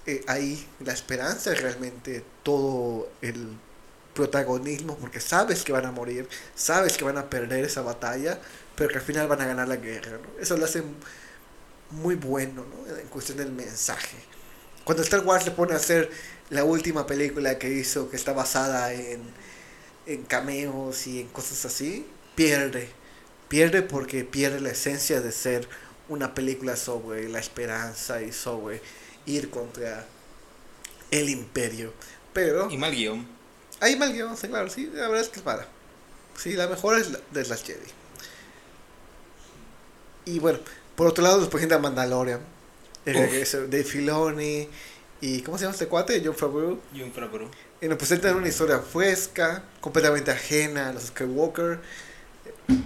[0.06, 3.58] eh, ahí la esperanza es realmente todo el
[4.14, 8.38] protagonismo porque sabes que van a morir, sabes que van a perder esa batalla,
[8.76, 10.38] pero que al final van a ganar la guerra, ¿no?
[10.40, 10.84] Eso lo hace
[11.90, 12.96] muy bueno, ¿no?
[12.96, 14.28] En cuestión del mensaje.
[14.84, 16.10] Cuando Star Wars le pone a hacer
[16.50, 19.34] la última película que hizo, que está basada en,
[20.06, 22.96] en cameos y en cosas así, pierde.
[23.48, 25.68] Pierde porque pierde la esencia de ser
[26.08, 28.82] una película sobre la esperanza y sobre
[29.26, 30.12] ir contra
[31.10, 31.94] el imperio.
[32.32, 33.26] Pero Y mal guion.
[33.80, 35.66] hay mal guion, sí, claro, sí, la verdad es que es mala.
[36.36, 37.90] Sí, la mejor es la, de las Jedi.
[40.26, 40.58] Y bueno,
[40.96, 42.40] por otro lado nos presenta Mandalorian.
[43.04, 44.68] El regreso de Filoni.
[45.20, 46.20] ¿Y cómo se llama este cuate?
[46.22, 46.80] John Favreau.
[46.92, 47.48] Y un Favreau.
[47.80, 51.78] Y nos presentan una historia fresca, completamente ajena a los Skywalker,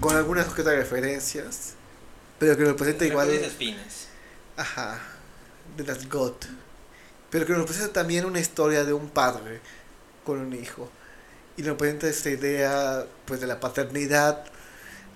[0.00, 1.74] con algunas que otras referencias,
[2.38, 3.28] pero que nos presenta igual.
[3.28, 4.06] Referencias finas.
[4.56, 5.00] Ajá,
[5.76, 6.34] de las God.
[7.30, 9.60] Pero que nos presenta también una historia de un padre
[10.24, 10.90] con un hijo.
[11.56, 14.44] Y nos presenta esta idea pues de la paternidad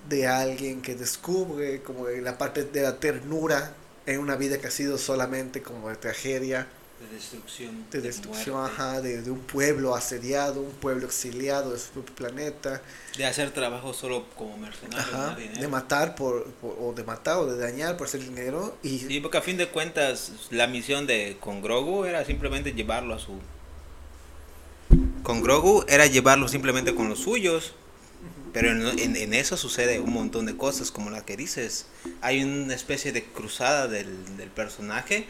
[0.08, 3.74] de alguien que descubre como la parte de la ternura
[4.06, 6.66] en una vida que ha sido solamente como de tragedia,
[7.00, 7.84] De destrucción.
[7.90, 12.14] de destrucción, muerte, ajá, de, de un pueblo asediado, un pueblo exiliado de su propio
[12.14, 12.82] planeta,
[13.16, 15.00] De hacer trabajo solo como mercenario.
[15.00, 18.98] ajá, de matar por, por- o de matar o de dañar por hacer dinero y
[18.98, 23.18] Sí, porque a fin de cuentas la misión de con Grogu era simplemente llevarlo a
[23.18, 23.38] su...
[25.22, 27.72] Con Grogu era llevarlo simplemente con los suyos.
[28.54, 31.86] Pero en, en, eso sucede un montón de cosas, como la que dices.
[32.22, 35.26] Hay una especie de cruzada del, del personaje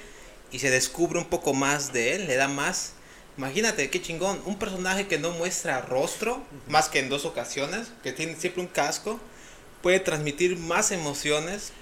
[0.53, 2.93] y se descubre un poco más de él, le da más.
[3.37, 4.41] Imagínate, qué chingón.
[4.45, 8.69] Un personaje que no muestra rostro, más que en dos ocasiones, que tiene siempre un
[8.69, 9.19] casco,
[9.83, 11.73] puede transmitir más emociones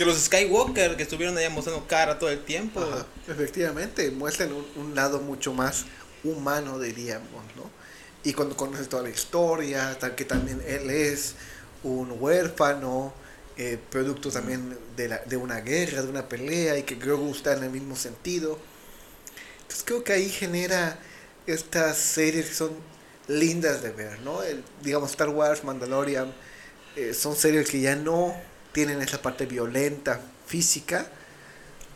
[0.00, 2.82] que los Skywalker que estuvieron ahí mostrando cara todo el tiempo.
[3.28, 5.84] efectivamente, muestran un, lado mucho más
[6.24, 7.70] humano, diríamos, ¿no?
[8.22, 11.34] Y cuando conoces toda la historia, que también él es
[11.82, 13.12] un huérfano,
[13.56, 17.54] eh, producto también de, la, de una guerra, de una pelea, y que Grogu está
[17.54, 18.58] en el mismo sentido.
[19.62, 20.98] Entonces creo que ahí genera
[21.46, 22.70] estas series que son
[23.28, 24.42] lindas de ver, ¿no?
[24.42, 26.32] El, digamos Star Wars, Mandalorian,
[26.96, 28.34] eh, son series que ya no
[28.72, 31.06] tienen esa parte violenta, física,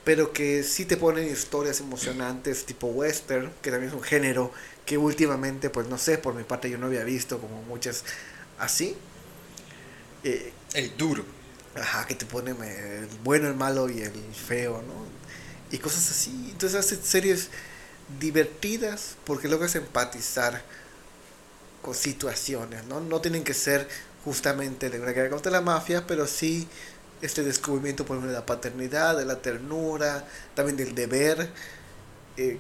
[0.05, 4.53] pero que sí te ponen historias emocionantes tipo western, que también es un género
[4.87, 8.05] que últimamente, pues no sé, por mi parte yo no había visto como muchas
[8.59, 8.97] así.
[10.25, 11.25] Eh, el duro.
[11.77, 15.07] Ajá, que te pone el bueno, el malo y el feo, ¿no?
[15.71, 16.49] Y cosas así.
[16.53, 17.51] Entonces hace series
[18.21, 20.63] divertidas porque logras empatizar
[21.83, 23.01] con situaciones, ¿no?
[23.01, 23.89] No tienen que ser
[24.25, 26.69] justamente de una guerra contra la mafia, pero sí
[27.23, 31.51] este descubrimiento por ejemplo de la paternidad, de la ternura, también del deber.
[32.37, 32.59] Eh,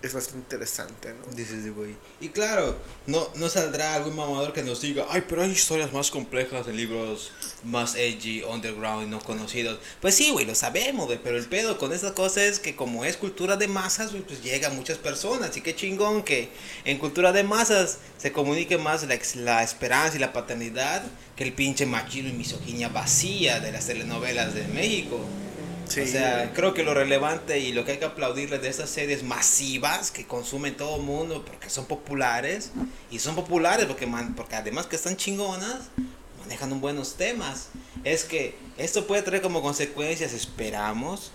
[0.00, 1.34] es bastante interesante, ¿no?
[1.34, 1.96] Dices, güey.
[2.20, 2.76] Y claro,
[3.06, 6.76] no, no saldrá algún mamador que nos diga, ay, pero hay historias más complejas en
[6.76, 7.32] libros
[7.64, 9.80] más edgy, underground y no conocidos.
[10.00, 13.04] Pues sí, güey, lo sabemos, güey, pero el pedo con esta cosa es que como
[13.04, 15.56] es cultura de masas, güey, pues llega a muchas personas.
[15.56, 16.48] Y qué chingón que
[16.84, 21.02] en cultura de masas se comunique más la, la esperanza y la paternidad
[21.34, 25.20] que el pinche machismo y misoginia vacía de las telenovelas de México.
[25.88, 29.22] O sea, creo que lo relevante y lo que hay que aplaudirle de estas series
[29.22, 32.72] masivas que consumen todo el mundo porque son populares
[33.10, 35.88] y son populares porque, man, porque además que están chingonas,
[36.40, 37.68] manejan un buenos temas.
[38.04, 41.32] Es que esto puede traer como consecuencias, esperamos,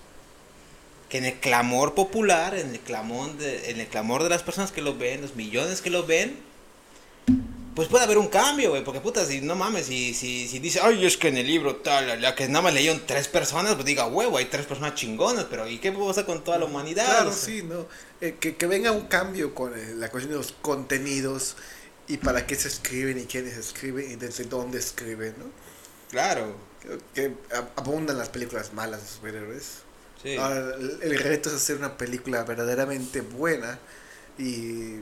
[1.10, 4.72] que en el clamor popular, en el clamor de, en el clamor de las personas
[4.72, 6.38] que lo ven, los millones que lo ven,
[7.76, 10.80] pues puede haber un cambio, güey, porque puta, si no mames, si, si, si dice,
[10.84, 13.86] ay, es que en el libro tal, la que nada más leyeron tres personas, pues
[13.86, 17.06] diga, huevo, hay tres personas chingonas, pero ¿y qué pasa con toda la humanidad?
[17.06, 17.88] Claro, sí, ¿no?
[18.22, 21.56] Eh, que, que, venga un cambio con eh, la cuestión de los contenidos
[22.08, 25.46] y para qué se escriben y quiénes escriben y desde dónde escriben, ¿no?
[26.12, 26.56] Claro.
[27.14, 27.34] que
[27.76, 29.66] abundan las películas malas de superhéroes.
[30.22, 30.36] Sí.
[30.36, 33.80] Ahora, el reto es hacer una película verdaderamente buena
[34.38, 35.00] y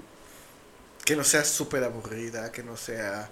[1.05, 3.29] que no sea súper aburrida, que no sea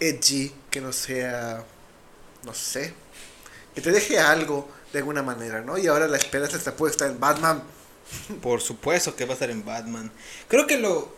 [0.00, 1.64] edgy, que no sea,
[2.44, 2.94] no sé,
[3.74, 5.78] que te deje algo de alguna manera, ¿no?
[5.78, 7.62] Y ahora la esperanza está puesta en Batman.
[8.42, 10.10] Por supuesto que va a estar en Batman.
[10.48, 11.14] Creo que lo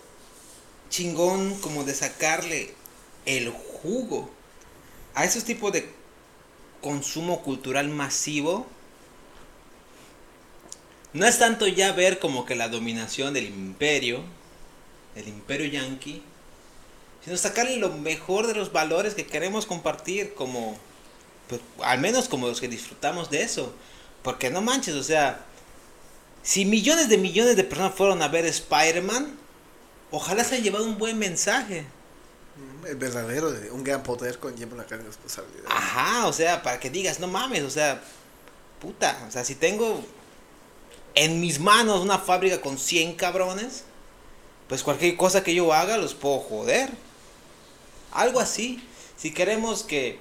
[0.90, 2.74] chingón como de sacarle
[3.26, 4.30] el jugo
[5.14, 5.88] a esos tipos de
[6.80, 8.66] consumo cultural masivo
[11.12, 14.22] no es tanto ya ver como que la dominación del imperio
[15.18, 16.22] el imperio yanqui,
[17.24, 20.78] sino sacarle lo mejor de los valores que queremos compartir como,
[21.48, 23.74] pues, al menos como los que disfrutamos de eso.
[24.22, 25.44] Porque no manches, o sea,
[26.42, 29.36] si millones de millones de personas fueron a ver Spider-Man,
[30.10, 31.86] ojalá se haya llevado un buen mensaje.
[32.86, 35.64] El verdadero, un gran poder conlleva una gran responsabilidad.
[35.68, 38.02] Ajá, o sea, para que digas, no mames, o sea,
[38.80, 40.04] puta, o sea, si tengo
[41.14, 43.84] en mis manos una fábrica con 100 cabrones,
[44.68, 46.90] pues cualquier cosa que yo haga los puedo joder.
[48.12, 48.82] Algo así.
[49.16, 50.18] Si queremos que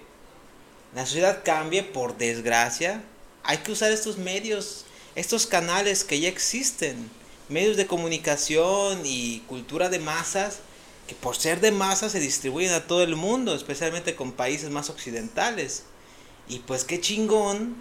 [0.96, 3.04] la sociedad cambie, por desgracia,
[3.44, 4.86] hay que usar estos medios,
[5.16, 7.10] estos canales que ya existen,
[7.50, 10.60] medios de comunicación y cultura de masas,
[11.08, 14.90] que por ser de masas se distribuyen a todo el mundo, especialmente con países más
[14.90, 15.84] occidentales.
[16.48, 17.76] Y pues qué chingón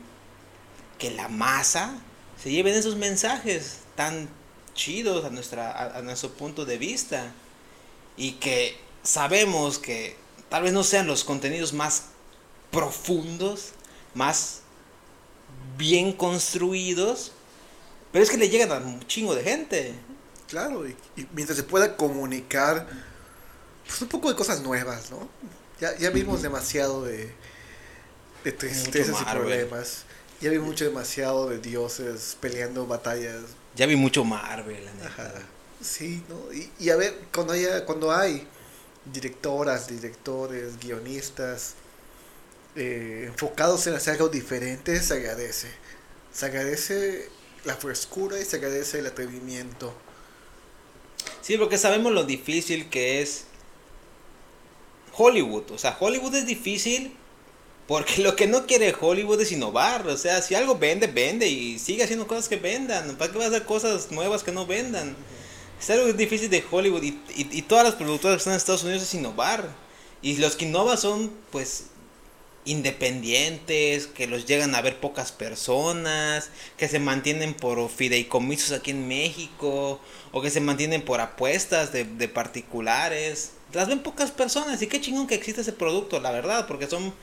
[0.99, 1.99] que la masa
[2.43, 4.29] se lleven esos mensajes tan
[4.77, 7.33] chidos a, nuestra, a, nuestro punto de vista
[8.17, 10.17] y que sabemos que
[10.49, 12.05] tal vez no sean los contenidos más
[12.71, 13.71] profundos,
[14.15, 14.61] más
[15.77, 17.33] bien construidos,
[18.13, 19.95] pero es que le llegan a un chingo de gente.
[20.49, 20.97] Claro, y,
[21.33, 22.87] mientras se pueda comunicar,
[23.87, 25.29] pues un poco de cosas nuevas, ¿no?
[25.81, 27.35] Ya, ya vimos demasiado de,
[28.45, 30.05] de tristezas y problemas.
[30.41, 33.43] Ya vimos mucho demasiado de dioses peleando batallas
[33.77, 35.33] ya vi mucho Marvel, Ajá.
[35.81, 36.53] Sí, ¿no?
[36.53, 38.47] Y, y, a ver, cuando, haya, cuando hay
[39.13, 41.75] directoras, directores, guionistas
[42.75, 45.69] eh, enfocados en hacer algo diferente, se agradece.
[46.33, 47.29] Se agradece
[47.65, 49.95] la frescura y se agradece el atrevimiento.
[51.43, 53.45] Sí, porque sabemos lo difícil que es
[55.13, 55.71] Hollywood.
[55.71, 57.17] O sea, Hollywood es difícil
[57.87, 60.07] porque lo que no quiere Hollywood es innovar.
[60.09, 63.17] O sea, si algo vende, vende y sigue haciendo cosas que vendan.
[63.17, 65.17] ¿Para qué va a hacer cosas nuevas que no vendan?
[65.79, 68.83] Es algo difícil de Hollywood y, y, y todas las productoras que están en Estados
[68.83, 69.69] Unidos es innovar.
[70.21, 71.85] Y los que innovan son, pues,
[72.65, 79.07] independientes, que los llegan a ver pocas personas, que se mantienen por fideicomisos aquí en
[79.07, 80.01] México,
[80.33, 83.53] o que se mantienen por apuestas de, de particulares.
[83.73, 87.15] Las ven pocas personas y qué chingón que existe ese producto, la verdad, porque son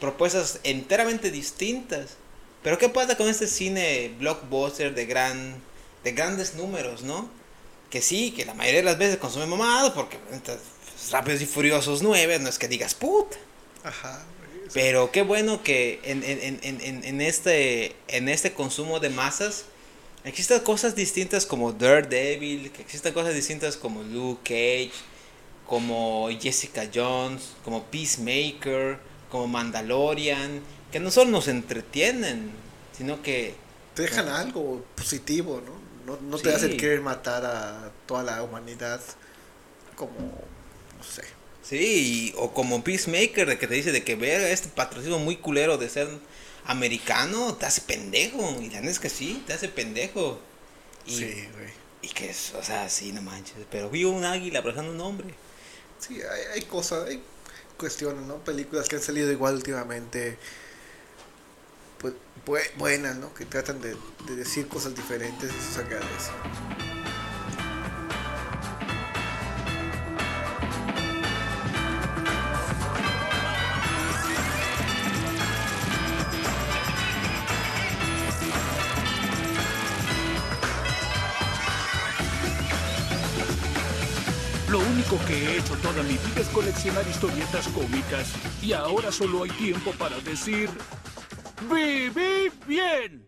[0.00, 2.16] propuestas enteramente distintas.
[2.62, 5.62] Pero ¿qué pasa con este cine blockbuster de gran
[6.02, 7.28] de grandes números, no?
[7.90, 10.58] Que sí, que la mayoría de las veces consume mamado porque pues,
[11.10, 13.36] Rápidos y Furiosos 9, no es que digas puta.
[13.82, 14.24] Ajá.
[14.72, 19.66] Pero qué bueno que en, en, en, en, este, en este consumo de masas
[20.24, 24.98] existen cosas distintas como Daredevil, que existen cosas distintas como Luke Cage,
[25.66, 28.98] como Jessica Jones, como Peacemaker,
[29.34, 30.60] como Mandalorian,
[30.92, 32.52] que no solo nos entretienen,
[32.96, 33.56] sino que...
[33.96, 35.72] Te dejan algo positivo, ¿no?
[36.06, 36.54] No, no te sí.
[36.54, 39.00] hacen querer matar a toda la humanidad
[39.96, 41.24] como, no sé.
[41.64, 45.78] Sí, o como Peacemaker, de que te dice de que ver este patrocinio muy culero
[45.78, 46.06] de ser
[46.66, 48.56] americano, te hace pendejo.
[48.60, 50.38] Y la neta es que sí, te hace pendejo.
[51.06, 51.72] Y, sí, güey.
[52.02, 53.56] Y que es, o sea, sí, no manches.
[53.68, 55.34] Pero vio un águila abrazando un hombre.
[55.98, 57.20] Sí, hay, hay cosas, hay
[57.76, 58.36] cuestiones, ¿no?
[58.38, 60.38] Películas que han salido igual últimamente,
[61.98, 62.14] pues,
[62.46, 63.32] bu buenas, ¿no?
[63.34, 63.96] Que tratan de,
[64.26, 66.30] de decir cosas diferentes y eso se agradece.
[84.74, 89.44] Lo único que he hecho toda mi vida es coleccionar historietas cómicas y ahora solo
[89.44, 90.68] hay tiempo para decir...
[91.70, 93.23] ¡Viví bien!